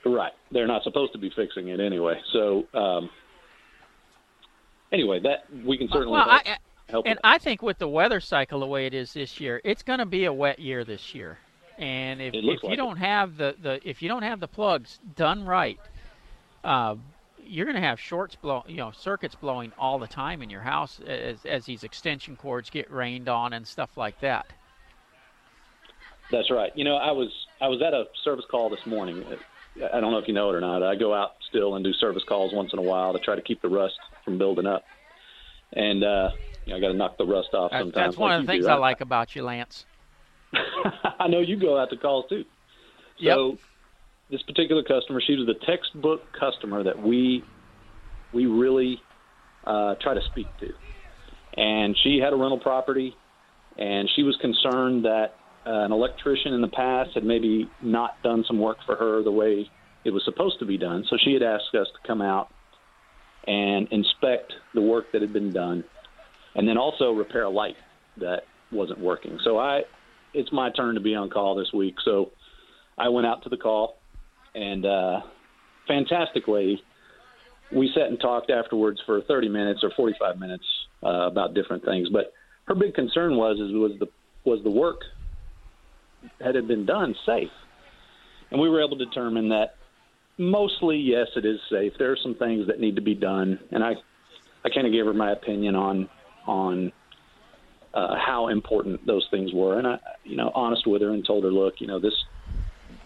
[0.05, 0.33] Right.
[0.51, 2.15] They're not supposed to be fixing it anyway.
[2.31, 3.09] So um,
[4.91, 6.57] anyway, that we can certainly well, I,
[6.89, 9.99] and I think with the weather cycle the way it is this year, it's going
[9.99, 11.39] to be a wet year this year.
[11.77, 12.75] And if, if you it.
[12.75, 15.79] don't have the, the if you don't have the plugs done right,
[16.63, 16.95] uh,
[17.43, 20.61] you're going to have shorts blow, you know, circuits blowing all the time in your
[20.61, 24.47] house as, as these extension cords get rained on and stuff like that.
[26.31, 26.71] That's right.
[26.75, 27.29] You know, I was
[27.61, 29.23] I was at a service call this morning.
[29.93, 30.81] I don't know if you know it or not.
[30.81, 33.41] I go out still and do service calls once in a while to try to
[33.41, 34.85] keep the rust from building up.
[35.73, 36.31] And uh,
[36.65, 37.93] you know, I got to knock the rust off sometimes.
[37.93, 38.71] that's one like of the things do.
[38.71, 39.85] I like about you, Lance.
[41.19, 42.45] I know you go out to calls too.
[43.23, 43.57] So
[44.29, 47.43] this particular customer, she was the textbook customer that we
[48.33, 49.01] we really
[49.65, 50.69] uh, try to speak to,
[51.55, 53.15] and she had a rental property
[53.77, 58.43] and she was concerned that uh, an electrician in the past had maybe not done
[58.47, 59.69] some work for her the way
[60.03, 61.03] it was supposed to be done.
[61.09, 62.49] So she had asked us to come out
[63.47, 65.83] and inspect the work that had been done,
[66.55, 67.75] and then also repair a light
[68.17, 69.37] that wasn't working.
[69.43, 69.81] So I,
[70.33, 71.95] it's my turn to be on call this week.
[72.03, 72.31] So
[72.97, 73.97] I went out to the call,
[74.53, 75.21] and uh,
[75.87, 76.81] fantastically,
[77.71, 80.63] we sat and talked afterwards for 30 minutes or 45 minutes
[81.03, 82.09] uh, about different things.
[82.09, 82.33] But
[82.65, 84.07] her big concern was is was the
[84.49, 85.01] was the work
[86.39, 87.49] had it been done safe,
[88.51, 89.75] and we were able to determine that
[90.37, 91.93] mostly yes, it is safe.
[91.97, 93.93] There are some things that need to be done, and I
[94.63, 96.09] I kind of gave her my opinion on
[96.47, 96.91] on
[97.93, 101.43] uh, how important those things were, and I you know honest with her and told
[101.43, 102.13] her, look, you know this,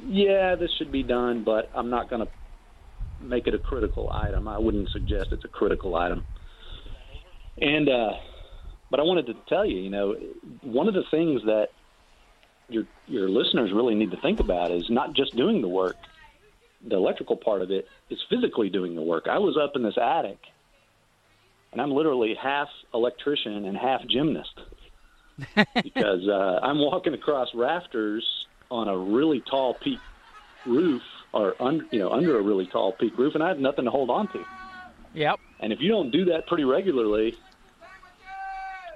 [0.06, 2.32] yeah, this should be done, but I'm not going to
[3.22, 4.48] make it a critical item.
[4.48, 6.26] I wouldn't suggest it's a critical item.
[7.62, 8.14] And uh,
[8.90, 10.16] but I wanted to tell you, you know,
[10.62, 11.70] one of the things that
[12.70, 15.98] your your listeners really need to think about is not just doing the work.
[16.88, 19.28] The electrical part of it is physically doing the work.
[19.30, 20.40] I was up in this attic,
[21.72, 24.60] and I'm literally half electrician and half gymnast
[25.84, 28.26] because uh, I'm walking across rafters
[28.72, 30.00] on a really tall peak
[30.66, 31.02] roof
[31.34, 33.92] or under you know under a really tall peak roof, and I have nothing to
[33.92, 34.44] hold on to.
[35.14, 35.40] Yep.
[35.60, 37.36] And if you don't do that pretty regularly,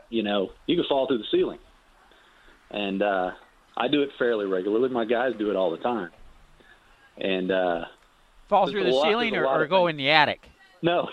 [0.10, 1.60] you know you can fall through the ceiling.
[2.72, 3.32] And uh,
[3.78, 4.90] I do it fairly regularly.
[4.90, 6.10] My guys do it all the time.
[7.18, 7.86] And uh,
[8.50, 10.50] fall through the lot, ceiling or, or go in the attic.
[10.84, 11.08] No,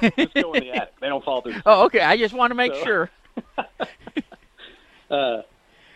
[0.16, 0.94] just go in the attic.
[1.00, 1.54] They don't fall through.
[1.54, 2.00] The oh, okay.
[2.00, 3.10] I just want to make so, sure.
[5.10, 5.42] uh,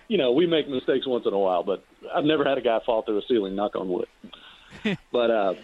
[0.09, 2.81] you know, we make mistakes once in a while, but I've never had a guy
[2.85, 3.55] fall through a ceiling.
[3.55, 4.09] Knock on wood.
[5.12, 5.55] but uh,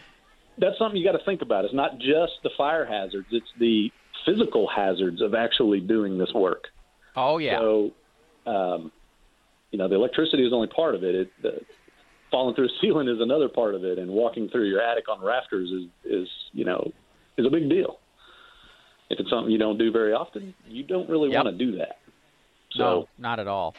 [0.56, 1.64] that's something you got to think about.
[1.64, 3.90] It's not just the fire hazards; it's the
[4.24, 6.68] physical hazards of actually doing this work.
[7.16, 7.58] Oh yeah.
[7.58, 7.90] So,
[8.46, 8.92] um,
[9.72, 11.14] you know, the electricity is only part of it.
[11.16, 11.60] it the,
[12.30, 15.20] falling through a ceiling is another part of it, and walking through your attic on
[15.20, 16.92] rafters is, is you know,
[17.36, 17.98] is a big deal.
[19.10, 21.44] If it's something you don't do very often, you don't really yep.
[21.44, 21.98] want to do that.
[22.70, 23.74] So, no, not at all.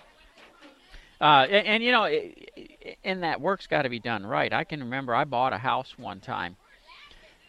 [1.19, 2.07] Uh, and, and, you know,
[3.03, 4.51] and that work's got to be done right.
[4.51, 6.57] I can remember I bought a house one time,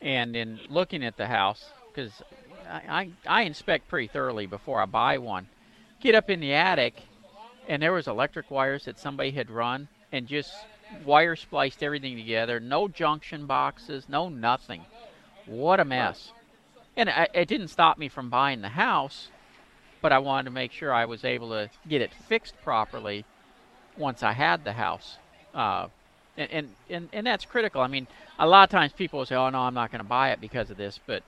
[0.01, 2.23] and in looking at the house, because
[2.71, 5.49] I, I, I inspect pretty thoroughly before I buy one,
[6.01, 7.03] get up in the attic,
[7.69, 10.53] and there was electric wires that somebody had run and just
[11.05, 12.61] wire spliced everything together.
[12.61, 14.83] No junction boxes, no nothing.
[15.47, 16.33] What a mess.
[16.97, 19.29] And I, it didn't stop me from buying the house,
[20.01, 23.25] but I wanted to make sure I was able to get it fixed properly
[23.97, 25.19] once I had the house.
[25.55, 25.89] Uh,
[26.37, 27.81] and, and, and, and that's critical.
[27.81, 28.07] I mean,
[28.39, 30.41] a lot of times people will say, oh, no, I'm not going to buy it
[30.41, 31.23] because of this, but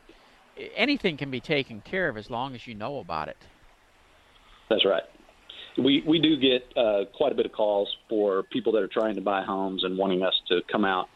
[0.74, 3.36] anything can be taken care of as long as you know about it.
[4.68, 5.04] That's right.
[5.78, 9.14] We, we do get uh, quite a bit of calls for people that are trying
[9.16, 11.08] to buy homes and wanting us to come out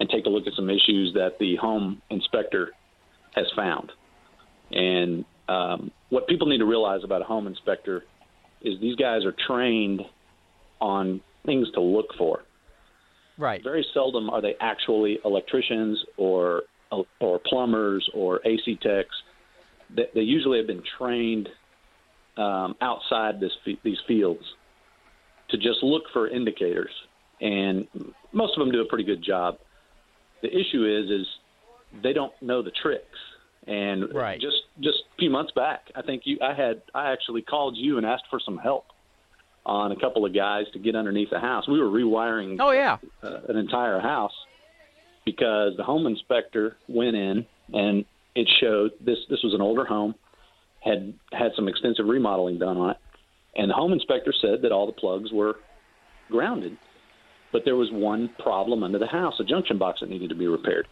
[0.00, 2.70] and take a look at some issues that the home inspector
[3.34, 3.92] has found.
[4.70, 8.04] And um, what people need to realize about a home inspector
[8.62, 10.02] is these guys are trained
[10.80, 12.42] on things to look for.
[13.38, 13.62] Right.
[13.62, 16.62] Very seldom are they actually electricians or
[17.20, 19.14] or plumbers or AC techs.
[19.94, 21.48] They, they usually have been trained
[22.36, 23.52] um, outside this
[23.82, 24.42] these fields
[25.50, 26.90] to just look for indicators,
[27.40, 27.86] and
[28.32, 29.56] most of them do a pretty good job.
[30.42, 31.26] The issue is is
[32.02, 33.18] they don't know the tricks.
[33.66, 34.40] And right.
[34.40, 37.96] just just a few months back, I think you I had I actually called you
[37.96, 38.86] and asked for some help
[39.64, 41.68] on a couple of guys to get underneath the house.
[41.68, 44.32] We were rewiring oh yeah uh, an entire house
[45.24, 50.14] because the home inspector went in and it showed this this was an older home
[50.80, 52.96] had had some extensive remodeling done on it
[53.54, 55.56] and the home inspector said that all the plugs were
[56.30, 56.76] grounded
[57.52, 60.46] but there was one problem under the house a junction box that needed to be
[60.46, 60.86] repaired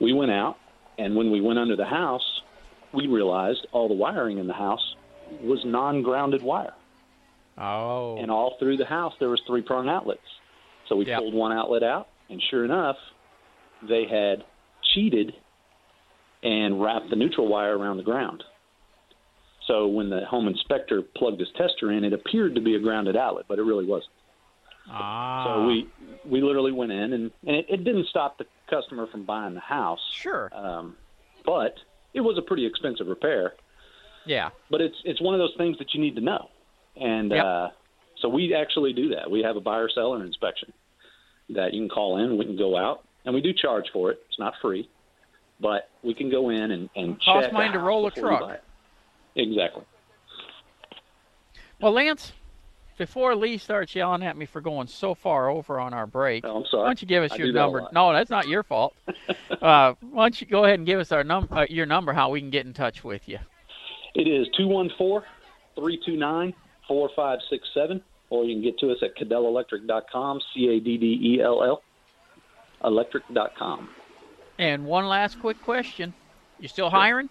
[0.00, 0.56] we went out
[0.98, 2.40] and when we went under the house
[2.92, 4.94] we realized all the wiring in the house
[5.42, 6.74] was non-grounded wire
[7.60, 8.16] Oh.
[8.18, 10.20] And all through the house there was three prong outlets.
[10.88, 11.20] So we yep.
[11.20, 12.96] pulled one outlet out, and sure enough,
[13.86, 14.44] they had
[14.94, 15.32] cheated
[16.42, 18.42] and wrapped the neutral wire around the ground.
[19.66, 23.16] So when the home inspector plugged his tester in, it appeared to be a grounded
[23.16, 24.10] outlet, but it really wasn't.
[24.88, 25.44] Ah.
[25.44, 25.88] So we
[26.24, 29.60] we literally went in, and, and it, it didn't stop the customer from buying the
[29.60, 30.00] house.
[30.12, 30.50] Sure.
[30.54, 30.96] Um,
[31.44, 31.74] but
[32.14, 33.54] it was a pretty expensive repair.
[34.26, 34.50] Yeah.
[34.70, 36.48] But it's it's one of those things that you need to know.
[36.96, 37.44] And yep.
[37.44, 37.68] uh,
[38.20, 39.30] so we actually do that.
[39.30, 40.72] We have a buyer seller inspection
[41.50, 42.36] that you can call in.
[42.36, 44.20] We can go out, and we do charge for it.
[44.28, 44.88] It's not free,
[45.60, 48.60] but we can go in and, and cost money to roll a truck.
[49.36, 49.84] Exactly.
[51.80, 52.32] Well, Lance,
[53.00, 56.58] before Lee starts yelling at me for going so far over on our break, Oh,
[56.58, 56.82] I'm sorry.
[56.82, 57.88] why don't you give us I your do that number?
[57.92, 58.94] No, that's not your fault.
[59.62, 62.28] uh, why don't you go ahead and give us our num- uh, your number, how
[62.28, 63.38] we can get in touch with you?
[64.14, 65.26] It is 214
[65.76, 66.52] 329
[66.86, 71.64] 4567, or you can get to us at caddellelectric.com, C A D D E L
[71.64, 71.82] L,
[72.84, 73.88] electric.com.
[74.58, 76.12] And one last quick question:
[76.58, 77.30] You still hiring?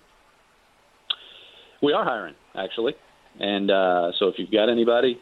[1.83, 2.95] We are hiring, actually.
[3.39, 5.19] And uh, so if you've got anybody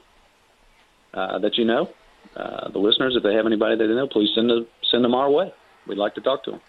[1.17, 1.89] uh, that you know,
[2.35, 5.15] uh, the listeners, if they have anybody that they know, please send, them send them
[5.15, 5.51] our way.
[5.87, 6.61] We'd like to talk to them.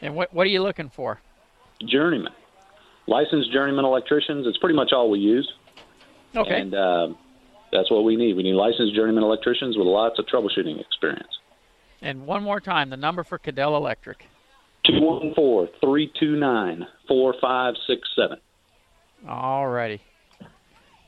[0.00, 1.20] And what what are you looking for?
[1.86, 2.32] Journeyman,
[3.06, 4.46] licensed journeyman electricians.
[4.46, 5.50] It's pretty much all we use.
[6.34, 6.60] Okay.
[6.60, 7.08] And uh,
[7.72, 8.36] that's what we need.
[8.36, 11.28] We need licensed journeyman electricians with lots of troubleshooting experience.
[12.02, 14.24] And one more time, the number for Caddell Electric.
[14.86, 18.38] 214 329 4567.
[19.28, 20.00] All righty.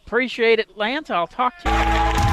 [0.06, 1.10] Appreciate it, Lance.
[1.10, 2.27] I'll talk to you.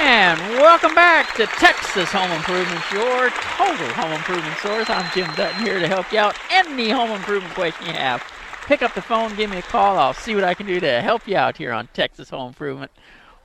[0.00, 4.88] And welcome back to Texas Home Improvements, your total home improvement source.
[4.88, 6.36] I'm Jim Dutton here to help you out.
[6.52, 8.22] Any home improvement question you have,
[8.66, 9.98] pick up the phone, give me a call.
[9.98, 12.92] I'll see what I can do to help you out here on Texas Home Improvement.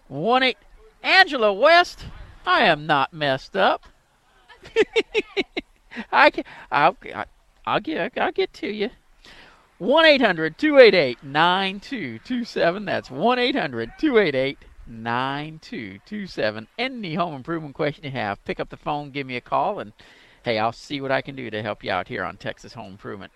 [0.08, 0.60] One eight
[1.02, 2.06] Angela West.
[2.46, 3.86] I am not messed up.
[6.12, 6.96] I can, I'll,
[7.66, 8.92] I'll get I'll get to you.
[9.80, 12.86] 1 800 288 9227.
[12.86, 14.60] That's 1 800 288
[14.94, 16.68] 9227.
[16.78, 19.94] Any home improvement question you have, pick up the phone, give me a call, and
[20.44, 22.92] hey, I'll see what I can do to help you out here on Texas Home
[22.92, 23.32] Improvement.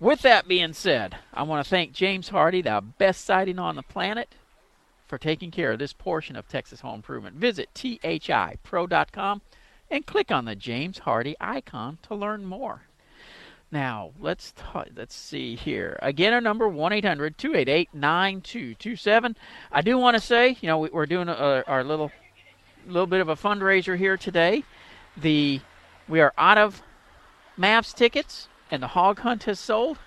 [0.00, 3.82] With that being said, I want to thank James Hardie, the best siding on the
[3.82, 4.34] planet,
[5.06, 7.36] for taking care of this portion of Texas Home Improvement.
[7.36, 9.40] Visit thipro.com
[9.90, 12.85] and click on the James Hardie icon to learn more.
[13.72, 14.54] Now, let's
[14.94, 15.98] let's see here.
[16.00, 19.34] Again, our number 1-800-288-9227.
[19.72, 22.12] I do want to say, you know, we, we're doing a, our little
[22.86, 24.62] little bit of a fundraiser here today.
[25.16, 25.60] The
[26.08, 26.80] we are out of
[27.58, 29.98] Mavs tickets and the hog hunt has sold.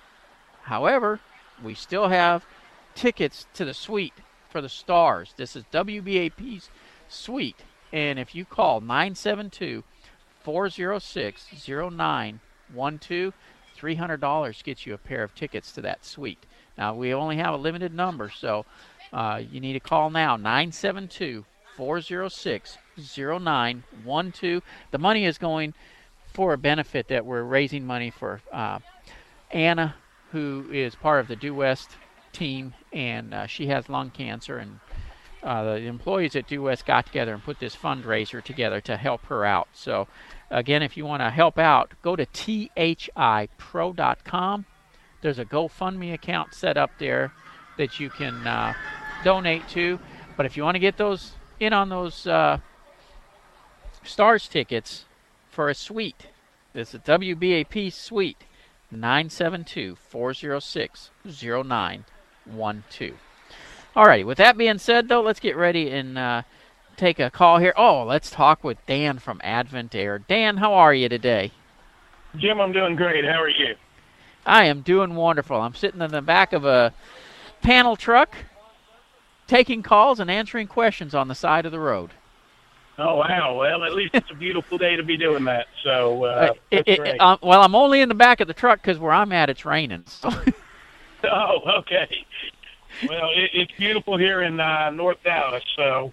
[0.64, 1.20] However,
[1.62, 2.46] we still have
[2.96, 4.14] tickets to the suite
[4.50, 5.34] for the Stars.
[5.36, 6.70] This is WBAP's
[7.10, 7.64] suite.
[7.92, 9.84] And if you call 972
[10.44, 11.48] 406
[12.74, 13.34] 0912,
[13.78, 16.46] $300 gets you a pair of tickets to that suite.
[16.78, 18.66] Now, we only have a limited number, so
[19.12, 24.64] uh, you need to call now 972 406 0912.
[24.92, 25.74] The money is going
[26.34, 28.80] for a benefit that we're raising money for uh,
[29.52, 29.96] Anna,
[30.32, 31.92] who is part of the Due West
[32.32, 34.58] team, and uh, she has lung cancer.
[34.58, 34.80] And
[35.44, 39.26] uh, the employees at Due West got together and put this fundraiser together to help
[39.26, 39.68] her out.
[39.74, 40.08] So,
[40.50, 43.06] again, if you want to help out, go to thipro.com.
[45.22, 47.34] There's a GoFundMe account set up there
[47.78, 48.74] that you can uh,
[49.24, 50.00] donate to.
[50.38, 52.60] But if you want to get those in on those uh,
[54.04, 55.06] Stars tickets
[55.50, 56.28] for a suite,
[56.74, 58.44] it's a WBAP suite,
[58.92, 63.29] 972 406 0912.
[63.96, 66.42] Alrighty, with that being said, though, let's get ready and uh,
[66.96, 67.74] take a call here.
[67.76, 70.20] Oh, let's talk with Dan from Advent Air.
[70.20, 71.52] Dan, how are you today?
[72.38, 73.26] Jim, I'm doing great.
[73.26, 73.76] How are you?
[74.46, 75.60] I am doing wonderful.
[75.60, 76.94] I'm sitting in the back of a
[77.62, 78.36] panel truck
[79.48, 82.12] taking calls and answering questions on the side of the road.
[83.00, 83.58] Oh wow!
[83.58, 85.68] Well, at least it's a beautiful day to be doing that.
[85.84, 88.82] So uh, Uh, it- it- um, well, I'm only in the back of the truck
[88.82, 90.04] because where I'm at, it's raining.
[90.06, 90.30] So
[91.24, 92.26] oh, okay.
[93.08, 95.64] Well, it, it's beautiful here in uh, North Dallas.
[95.76, 96.12] So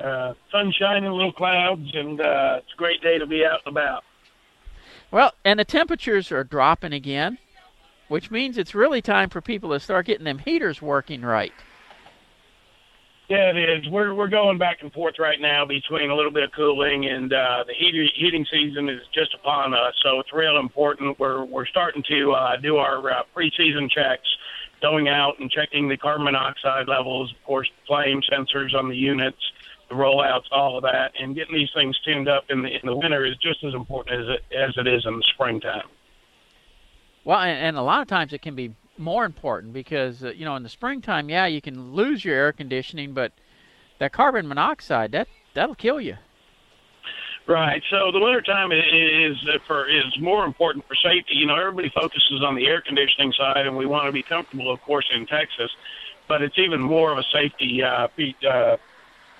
[0.00, 3.76] uh, sun shining, little clouds, and uh, it's a great day to be out and
[3.76, 4.04] about.
[5.10, 7.38] Well, and the temperatures are dropping again,
[8.08, 11.52] which means it's really time for people to start getting them heaters working right.
[13.28, 13.88] Yeah, it is.
[13.88, 17.32] We're we're going back and forth right now between a little bit of cooling and
[17.32, 21.18] uh, the heating heating season is just upon us, so it's real important.
[21.18, 24.28] We're we're starting to uh, do our uh, preseason checks,
[24.80, 29.38] going out and checking the carbon monoxide levels, of course, flame sensors on the units,
[29.88, 32.96] the rollouts, all of that, and getting these things tuned up in the in the
[32.96, 35.88] winter is just as important as it as it is in the springtime.
[37.24, 40.44] Well, and, and a lot of times it can be more important because uh, you
[40.44, 43.32] know in the springtime, yeah, you can lose your air conditioning, but
[43.98, 46.16] that carbon monoxide that that'll kill you.
[47.46, 47.80] Right.
[47.90, 51.36] So the wintertime is uh, for is more important for safety.
[51.36, 54.72] You know, everybody focuses on the air conditioning side, and we want to be comfortable,
[54.72, 55.70] of course, in Texas.
[56.26, 58.08] But it's even more of a safety uh,
[58.44, 58.76] uh,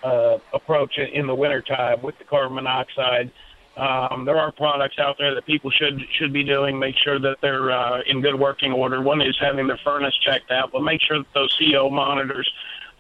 [0.05, 3.33] uh, approach in the wintertime with the carbon monoxide.
[3.77, 6.79] Um, there are products out there that people should should be doing.
[6.79, 9.03] Make sure that they're uh, in good working order.
[9.03, 12.49] One is having their furnace checked out, but make sure that those CO monitors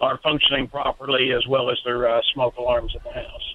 [0.00, 3.54] are functioning properly, as well as their uh, smoke alarms in the house.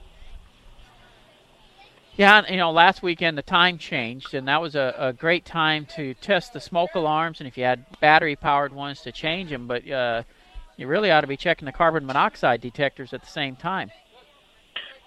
[2.17, 5.85] Yeah, you know, last weekend the time changed, and that was a, a great time
[5.95, 9.65] to test the smoke alarms, and if you had battery-powered ones, to change them.
[9.65, 10.23] But uh,
[10.75, 13.91] you really ought to be checking the carbon monoxide detectors at the same time.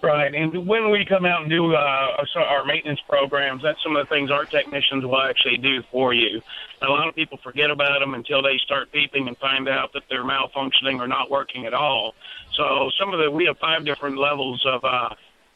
[0.01, 4.05] Right, and when we come out and do uh, our maintenance programs, that's some of
[4.07, 6.41] the things our technicians will actually do for you.
[6.81, 10.03] A lot of people forget about them until they start beeping and find out that
[10.09, 12.13] they're malfunctioning or not working at all.
[12.53, 15.09] So some of the we have five different levels of uh,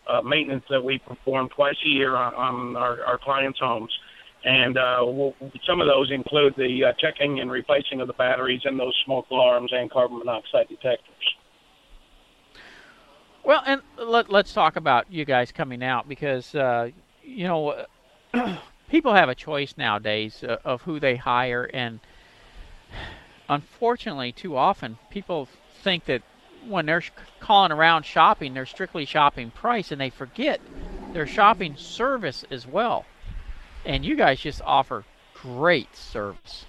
[0.09, 3.91] uh, maintenance that we perform twice a year on, on our, our clients' homes.
[4.43, 5.35] And uh, we'll,
[5.67, 9.25] some of those include the uh, checking and replacing of the batteries and those smoke
[9.31, 11.35] alarms and carbon monoxide detectors.
[13.43, 16.89] Well, and let, us talk about you guys coming out because, uh,
[17.23, 17.85] you know,
[18.89, 21.69] people have a choice nowadays uh, of who they hire.
[21.73, 21.99] And
[23.49, 25.47] unfortunately, too often, people
[25.81, 26.21] think that
[26.67, 27.03] when they're
[27.39, 30.59] calling around shopping, they're strictly shopping price, and they forget
[31.13, 33.05] they're shopping service as well.
[33.85, 35.03] And you guys just offer
[35.33, 36.65] great service.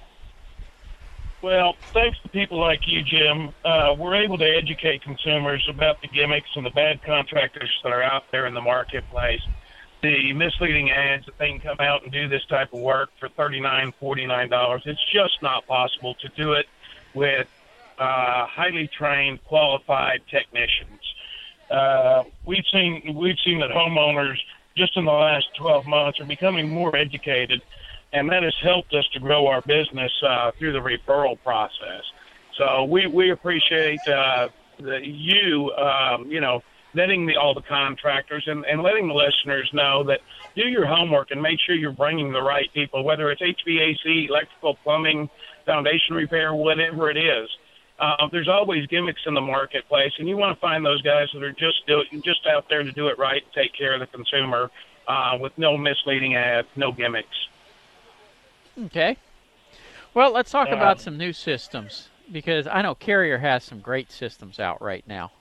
[1.42, 6.08] Well, thanks to people like you, Jim, uh, we're able to educate consumers about the
[6.08, 9.40] gimmicks and the bad contractors that are out there in the marketplace.
[10.02, 13.28] The misleading ads that they can come out and do this type of work for
[13.30, 14.86] $39, $49.
[14.86, 16.66] It's just not possible to do it
[17.14, 17.48] with
[18.00, 21.00] uh, highly trained, qualified technicians.
[21.70, 24.38] Uh, we've seen we've seen that homeowners
[24.76, 27.62] just in the last 12 months are becoming more educated,
[28.12, 32.02] and that has helped us to grow our business uh, through the referral process.
[32.56, 34.48] So we we appreciate uh,
[34.78, 36.62] the, you um, you know
[36.94, 40.20] letting the, all the contractors and, and letting the listeners know that
[40.56, 44.74] do your homework and make sure you're bringing the right people, whether it's HVAC, electrical,
[44.82, 45.30] plumbing,
[45.66, 47.48] foundation repair, whatever it is.
[48.00, 51.42] Uh, there's always gimmicks in the marketplace, and you want to find those guys that
[51.42, 54.70] are just do just out there to do it right, take care of the consumer,
[55.06, 57.28] uh, with no misleading ads, no gimmicks.
[58.86, 59.18] Okay.
[60.14, 64.58] Well, let's talk about some new systems because I know Carrier has some great systems
[64.58, 65.32] out right now.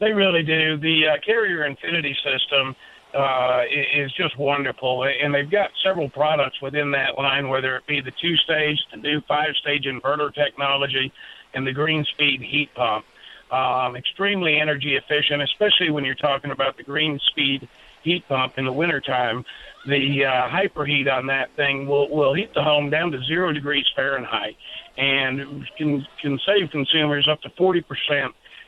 [0.00, 0.76] They really do.
[0.76, 2.74] The uh, Carrier Infinity system
[3.14, 3.62] uh,
[3.94, 8.12] is just wonderful, and they've got several products within that line, whether it be the
[8.20, 11.12] two-stage, the new five-stage inverter technology
[11.54, 13.04] and the Greenspeed heat pump.
[13.50, 17.68] Um, extremely energy efficient, especially when you're talking about the green speed
[18.02, 19.44] heat pump in the wintertime.
[19.86, 23.86] The uh, hyperheat on that thing will, will heat the home down to zero degrees
[23.96, 24.56] Fahrenheit
[24.96, 27.82] and can, can save consumers up to 40%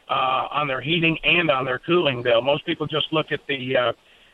[0.09, 2.43] uh, on their heating and on their cooling bill.
[2.43, 3.93] Most people just look at the uh,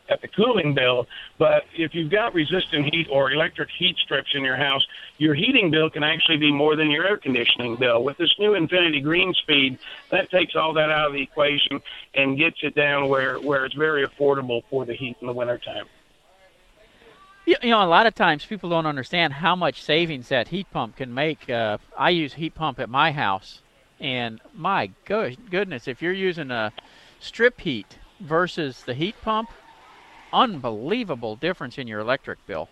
[0.09, 1.07] at the cooling bill.
[1.39, 4.87] But if you've got resistant heat or electric heat strips in your house,
[5.19, 8.03] your heating bill can actually be more than your air conditioning bill.
[8.03, 9.79] With this new Infinity Greenspeed,
[10.11, 11.81] that takes all that out of the equation
[12.15, 15.87] and gets it down where, where it's very affordable for the heat in the wintertime.
[17.47, 20.97] You know, a lot of times people don't understand how much savings that heat pump
[20.97, 21.49] can make.
[21.49, 23.63] Uh, I use heat pump at my house,
[23.99, 26.73] and my goodness, if you're using a
[27.21, 29.49] strip heat versus the heat pump,
[30.33, 32.69] unbelievable difference in your electric bill.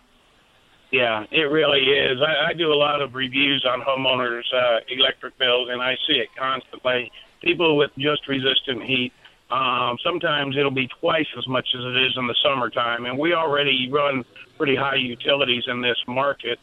[0.91, 2.19] Yeah, it really is.
[2.21, 6.13] I, I do a lot of reviews on homeowners' uh, electric bills, and I see
[6.13, 7.11] it constantly.
[7.41, 9.11] People with just resistant heat,
[9.51, 13.33] um, sometimes it'll be twice as much as it is in the summertime, and we
[13.33, 14.23] already run
[14.57, 16.57] pretty high utilities in this market.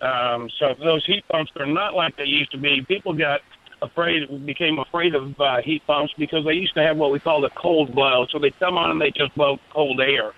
[0.00, 2.82] Um, so those heat pumps are not like they used to be.
[2.86, 3.40] People got
[3.82, 7.40] afraid, became afraid of uh, heat pumps because they used to have what we call
[7.40, 8.26] the cold blow.
[8.30, 10.32] So they come on and they just blow cold air.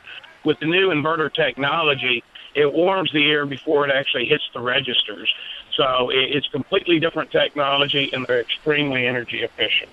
[0.45, 2.23] With the new inverter technology,
[2.55, 5.33] it warms the air before it actually hits the registers.
[5.77, 9.91] So it's completely different technology, and they're extremely energy efficient.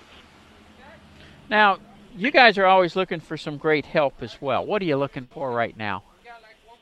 [1.48, 1.78] Now,
[2.14, 4.66] you guys are always looking for some great help as well.
[4.66, 6.02] What are you looking for right now?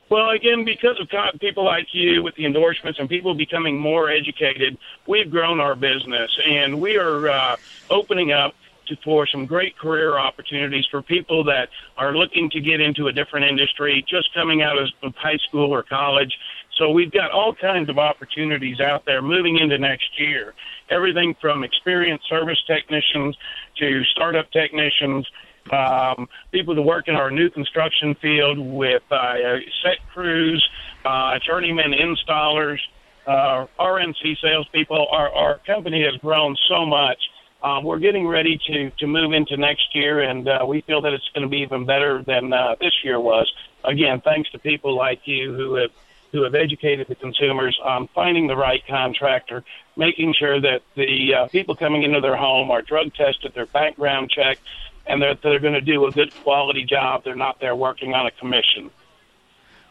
[0.09, 1.07] Well, again, because of
[1.39, 4.75] people like you with the endorsements and people becoming more educated,
[5.07, 7.55] we've grown our business and we are uh,
[7.91, 8.53] opening up
[8.87, 13.13] to, for some great career opportunities for people that are looking to get into a
[13.13, 16.33] different industry, just coming out of high school or college.
[16.79, 20.55] So we've got all kinds of opportunities out there moving into next year.
[20.89, 23.37] Everything from experienced service technicians
[23.77, 25.27] to startup technicians
[25.71, 29.35] um, people that work in our new construction field with uh,
[29.83, 30.67] set crews,
[31.05, 32.79] uh, journeyman installers,
[33.27, 35.07] uh, RNC salespeople.
[35.11, 37.19] Our, our company has grown so much.
[37.61, 41.13] Um, we're getting ready to, to move into next year, and uh, we feel that
[41.13, 43.51] it's going to be even better than uh, this year was.
[43.83, 45.91] Again, thanks to people like you who have
[46.31, 49.63] who have educated the consumers on finding the right contractor,
[49.97, 54.29] making sure that the uh, people coming into their home are drug tested, their background
[54.29, 54.61] checked,
[55.09, 57.23] and they're, they're going to do a good quality job.
[57.23, 58.91] They're not there working on a commission.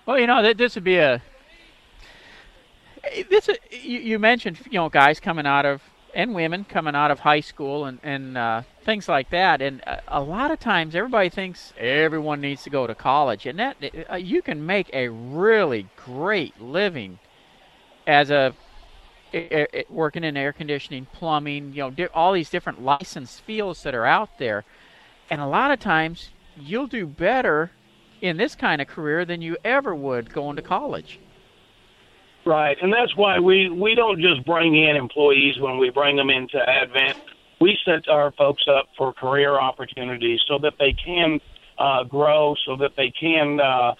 [0.06, 1.20] Well, you know, this would be a
[3.04, 5.82] eh, this eh, you, you mentioned you know guys coming out of
[6.14, 9.60] and women coming out of high school and and uh, things like that.
[9.60, 13.58] And a, a, lot of times, everybody thinks everyone needs to go to college, and
[13.58, 13.76] that
[14.10, 17.18] uh, you can make a really great living
[18.06, 18.54] as a,
[19.90, 24.38] working in air conditioning, plumbing, you know, all these different licensed fields that are out
[24.38, 24.64] there.
[25.30, 27.70] And a lot of times, you'll do better
[28.20, 31.18] in this kind of career than you ever would going to college.
[32.44, 36.30] Right, and that's why we we don't just bring in employees when we bring them
[36.30, 37.18] into Advent.
[37.60, 41.40] We set our folks up for career opportunities so that they can
[41.78, 43.94] uh, grow, so that they can uh,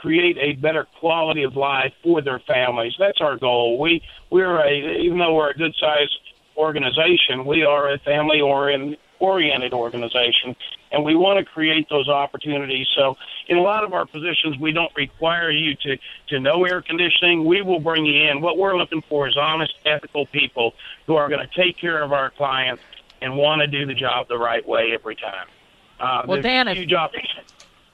[0.00, 2.94] create a better quality of life for their families.
[2.98, 3.78] That's our goal.
[3.78, 6.16] We we're a even though we're a good sized
[6.56, 10.56] organization, we are a family oriented oriented organization,
[10.90, 12.88] and we want to create those opportunities.
[12.94, 13.16] So,
[13.46, 15.96] in a lot of our positions, we don't require you to
[16.28, 17.44] to know air conditioning.
[17.44, 18.40] We will bring you in.
[18.40, 20.74] What we're looking for is honest, ethical people
[21.06, 22.82] who are going to take care of our clients
[23.22, 25.46] and want to do the job the right way every time.
[26.00, 27.14] Uh, well, Dan, huge, op-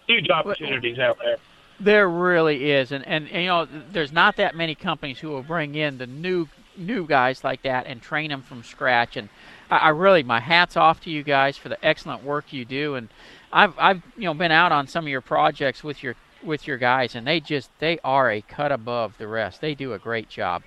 [0.06, 1.36] huge opportunities out there.
[1.78, 5.42] There really is, and, and and you know, there's not that many companies who will
[5.42, 9.28] bring in the new new guys like that and train them from scratch and
[9.70, 12.94] I, I really my hats off to you guys for the excellent work you do,
[12.94, 13.08] and
[13.52, 16.78] I've I've you know been out on some of your projects with your with your
[16.78, 19.60] guys, and they just they are a cut above the rest.
[19.60, 20.62] They do a great job.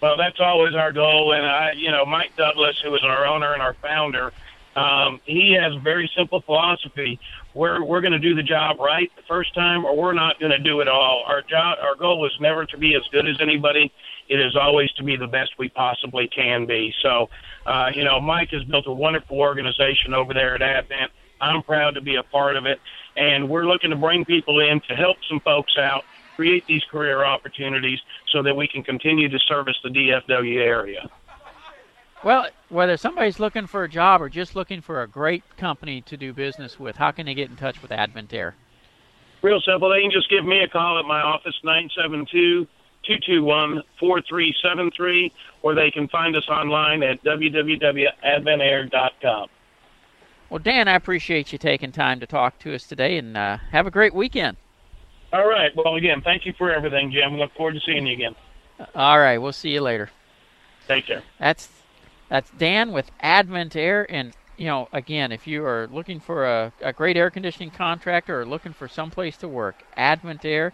[0.00, 3.52] Well, that's always our goal, and I, you know, Mike Douglas, who is our owner
[3.52, 4.32] and our founder,
[4.74, 7.18] um, he has a very simple philosophy.
[7.54, 10.52] We're we're going to do the job right the first time, or we're not going
[10.52, 11.24] to do it all.
[11.26, 13.92] Our job, our goal is never to be as good as anybody.
[14.30, 16.94] It is always to be the best we possibly can be.
[17.02, 17.28] So
[17.66, 21.12] uh, you know, Mike has built a wonderful organization over there at Advent.
[21.40, 22.80] I'm proud to be a part of it,
[23.16, 26.04] and we're looking to bring people in to help some folks out,
[26.36, 27.98] create these career opportunities,
[28.32, 31.08] so that we can continue to service the DFW area.
[32.22, 36.16] Well, whether somebody's looking for a job or just looking for a great company to
[36.18, 38.54] do business with, how can they get in touch with Advent Air?
[39.42, 39.88] Real simple.
[39.88, 42.66] They can just give me a call at my office, 972
[43.18, 45.32] 221 4373,
[45.62, 49.48] or they can find us online at www.adventair.com.
[50.48, 53.86] Well, Dan, I appreciate you taking time to talk to us today, and uh, have
[53.86, 54.56] a great weekend.
[55.32, 55.70] All right.
[55.76, 57.34] Well, again, thank you for everything, Jim.
[57.34, 58.34] We look forward to seeing you again.
[58.94, 59.38] All right.
[59.38, 60.10] We'll see you later.
[60.88, 61.22] Take care.
[61.38, 61.68] That's
[62.28, 66.72] that's Dan with Advent Air, and you know, again, if you are looking for a,
[66.80, 70.72] a great air conditioning contractor or looking for someplace to work, Advent Air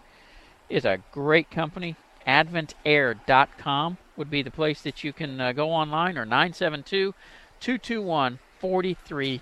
[0.69, 1.95] is a great company
[2.27, 7.13] adventair.com would be the place that you can uh, go online or 972
[7.59, 9.41] 221 43.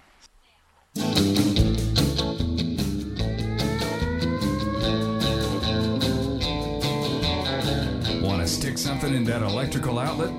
[8.21, 10.31] Want to stick something in that electrical outlet?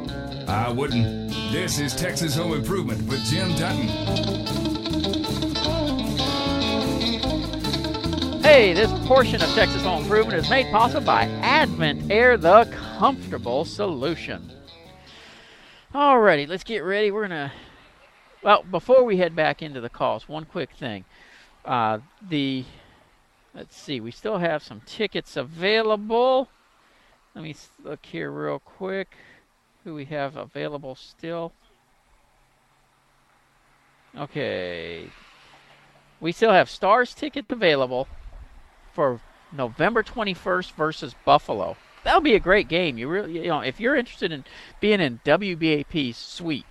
[0.49, 1.31] I wouldn't.
[1.51, 4.76] This is Texas Home Improvement with Jim Dutton.
[8.47, 12.65] Hey, this portion of Texas Home Improvement is made possible by Advent Air, the
[12.97, 14.53] comfortable solution.
[15.93, 17.11] Alrighty, let's get ready.
[17.11, 17.53] We're gonna.
[18.45, 21.05] Well, before we head back into the calls, one quick thing.
[21.65, 22.65] Uh, the
[23.53, 26.49] let's see, we still have some tickets available.
[27.35, 29.17] Let me look here real quick.
[29.83, 31.53] Who we have available still?
[34.17, 35.11] Okay,
[36.21, 38.07] we still have Stars tickets available
[38.97, 39.21] for
[39.53, 41.77] November 21st versus Buffalo.
[42.03, 42.97] That'll be a great game.
[42.97, 44.47] You really, you know, if you're interested in
[44.81, 46.65] being in WBAP's suite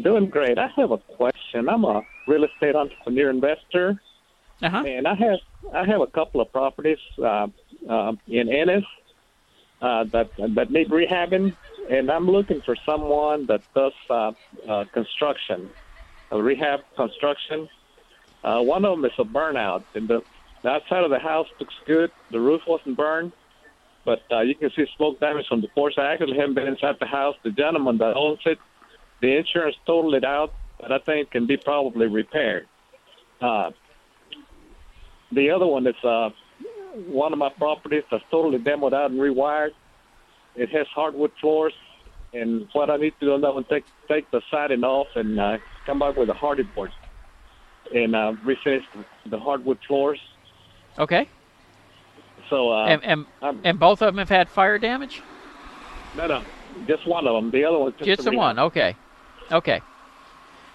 [0.00, 0.58] Doing great.
[0.58, 1.68] I have a question.
[1.68, 4.00] I'm a real estate entrepreneur investor,
[4.62, 4.84] uh-huh.
[4.86, 5.38] and I have
[5.74, 7.48] I have a couple of properties uh,
[7.88, 8.84] uh, in Ennis
[9.82, 11.56] uh, that that need rehabbing,
[11.90, 14.30] and I'm looking for someone that does uh,
[14.68, 15.68] uh, construction,
[16.30, 17.68] uh, rehab construction.
[18.44, 20.22] Uh, one of them is a burnout, and the
[20.62, 22.10] the outside of the house looks good.
[22.30, 23.32] The roof wasn't burned,
[24.04, 25.94] but uh, you can see smoke damage from the porch.
[25.98, 27.36] I actually haven't been inside the house.
[27.44, 28.58] The gentleman that owns it,
[29.20, 32.66] the insurance totaled it out, but I think can be probably repaired.
[33.40, 33.70] Uh,
[35.32, 36.30] the other one is uh,
[37.06, 39.70] one of my properties that's totally demoed out and rewired.
[40.56, 41.74] It has hardwood floors,
[42.32, 45.58] and what I need to do now is take take the siding off and uh,
[45.86, 46.90] come back with a Hardie board
[47.94, 48.84] and uh, refinish
[49.26, 50.20] the hardwood floors.
[50.98, 51.28] Okay.
[52.50, 55.22] So uh, and and, I'm- and both of them have had fire damage.
[56.16, 56.42] no, no,
[56.86, 57.50] just one of them.
[57.50, 58.58] The other one just, Just a the one.
[58.58, 58.96] Okay.
[59.52, 59.80] Okay.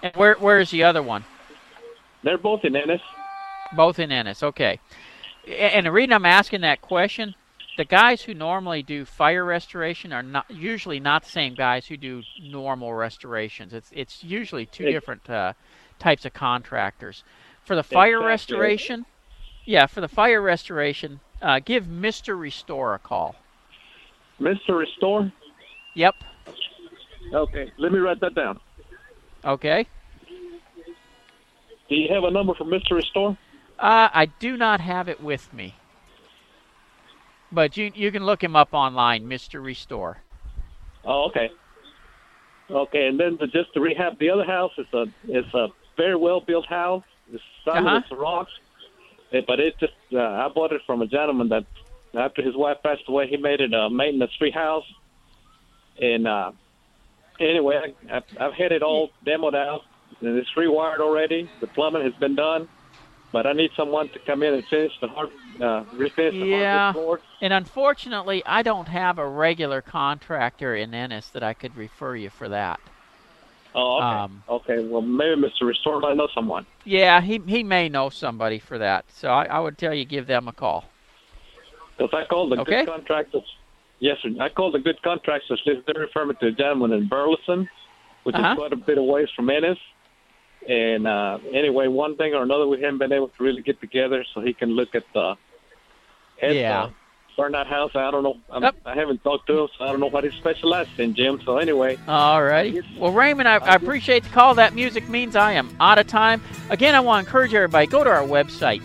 [0.02, 1.24] And where where is the other one?
[2.22, 3.02] They're both in Ennis.
[3.76, 4.42] Both in Ennis.
[4.42, 4.78] Okay.
[5.46, 7.34] And the reason I'm asking that question,
[7.76, 11.96] the guys who normally do fire restoration are not usually not the same guys who
[11.98, 13.74] do normal restorations.
[13.74, 15.52] It's it's usually two Ex- different uh,
[15.98, 17.24] types of contractors.
[17.64, 18.26] For the fire Exactly.
[18.28, 19.06] restoration,
[19.64, 22.38] yeah, for the fire restoration, uh, give Mr.
[22.38, 23.36] Restore a call.
[24.40, 24.76] Mr.
[24.78, 25.32] Restore.
[25.94, 26.14] Yep.
[27.32, 28.60] Okay, let me write that down.
[29.44, 29.86] Okay.
[31.88, 32.92] Do you have a number for Mr.
[32.92, 33.36] Restore?
[33.78, 35.74] Uh, I do not have it with me.
[37.52, 39.62] But you you can look him up online, Mr.
[39.62, 40.18] Restore.
[41.04, 41.50] Oh, okay.
[42.70, 46.16] Okay, and then to, just to rehab the other house, it's a it's a very
[46.16, 47.04] well built house.
[47.32, 48.02] It's solid Uh-huh.
[48.10, 48.52] as rocks,
[49.34, 51.66] Eh, but it just uh, I bought it from a gentleman that
[52.16, 54.84] after his wife passed away, he made it a maintenance free house.
[56.00, 56.52] And uh,
[57.40, 59.80] anyway, I, I've, I've had it all demoed out,
[60.20, 61.50] and it's rewired already.
[61.60, 62.68] The plumbing has been done,
[63.32, 65.30] but I need someone to come in and finish the hard
[65.60, 66.92] uh, refinish the Yeah.
[66.92, 67.20] hardwood.
[67.40, 72.30] And unfortunately, I don't have a regular contractor in Ennis that I could refer you
[72.30, 72.80] for that.
[73.74, 74.06] Oh, okay.
[74.06, 74.86] Um, okay.
[74.86, 75.62] Well, maybe Mr.
[75.66, 76.64] Restore might know someone.
[76.84, 79.04] Yeah, he he may know somebody for that.
[79.08, 80.84] So I, I would tell you give them a call.
[81.96, 82.84] Because I called the Okay.
[82.84, 83.42] good contractors.
[84.00, 84.30] Yes, sir.
[84.40, 85.86] I called the good contractors list.
[85.86, 87.68] They refer me to a gentleman in Burleson,
[88.24, 88.52] which Uh-huh.
[88.52, 89.78] is quite a bit of ways from Ennis.
[90.68, 94.24] And uh, anyway, one thing or another, we haven't been able to really get together
[94.34, 95.36] so he can look at the
[96.42, 96.90] at Yeah.
[97.36, 97.92] Burnout house.
[97.94, 98.38] I don't know.
[98.50, 98.76] I'm, Yep.
[98.84, 101.40] I haven't talked to him, so I don't know what he specializes in, Jim.
[101.44, 102.74] So anyway, All right.
[102.98, 104.54] Well, Raymond, I, I appreciate the call.
[104.54, 106.40] That music means I am out of time.
[106.70, 108.80] Again, I want to encourage everybody go to our website,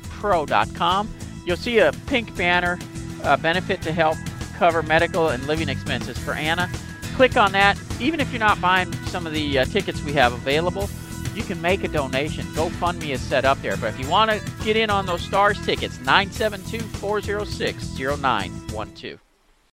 [0.00, 1.08] thipro.com.
[1.44, 2.78] You'll see a pink banner,
[3.24, 4.16] uh, benefit to help
[4.56, 6.70] cover medical and living expenses for Anna.
[7.14, 7.78] Click on that.
[8.00, 10.88] Even if you're not buying some of the uh, tickets we have available,
[11.34, 12.44] you can make a donation.
[12.46, 13.76] GoFundMe is set up there.
[13.76, 19.31] But if you want to get in on those STARS tickets, 972 406 0912.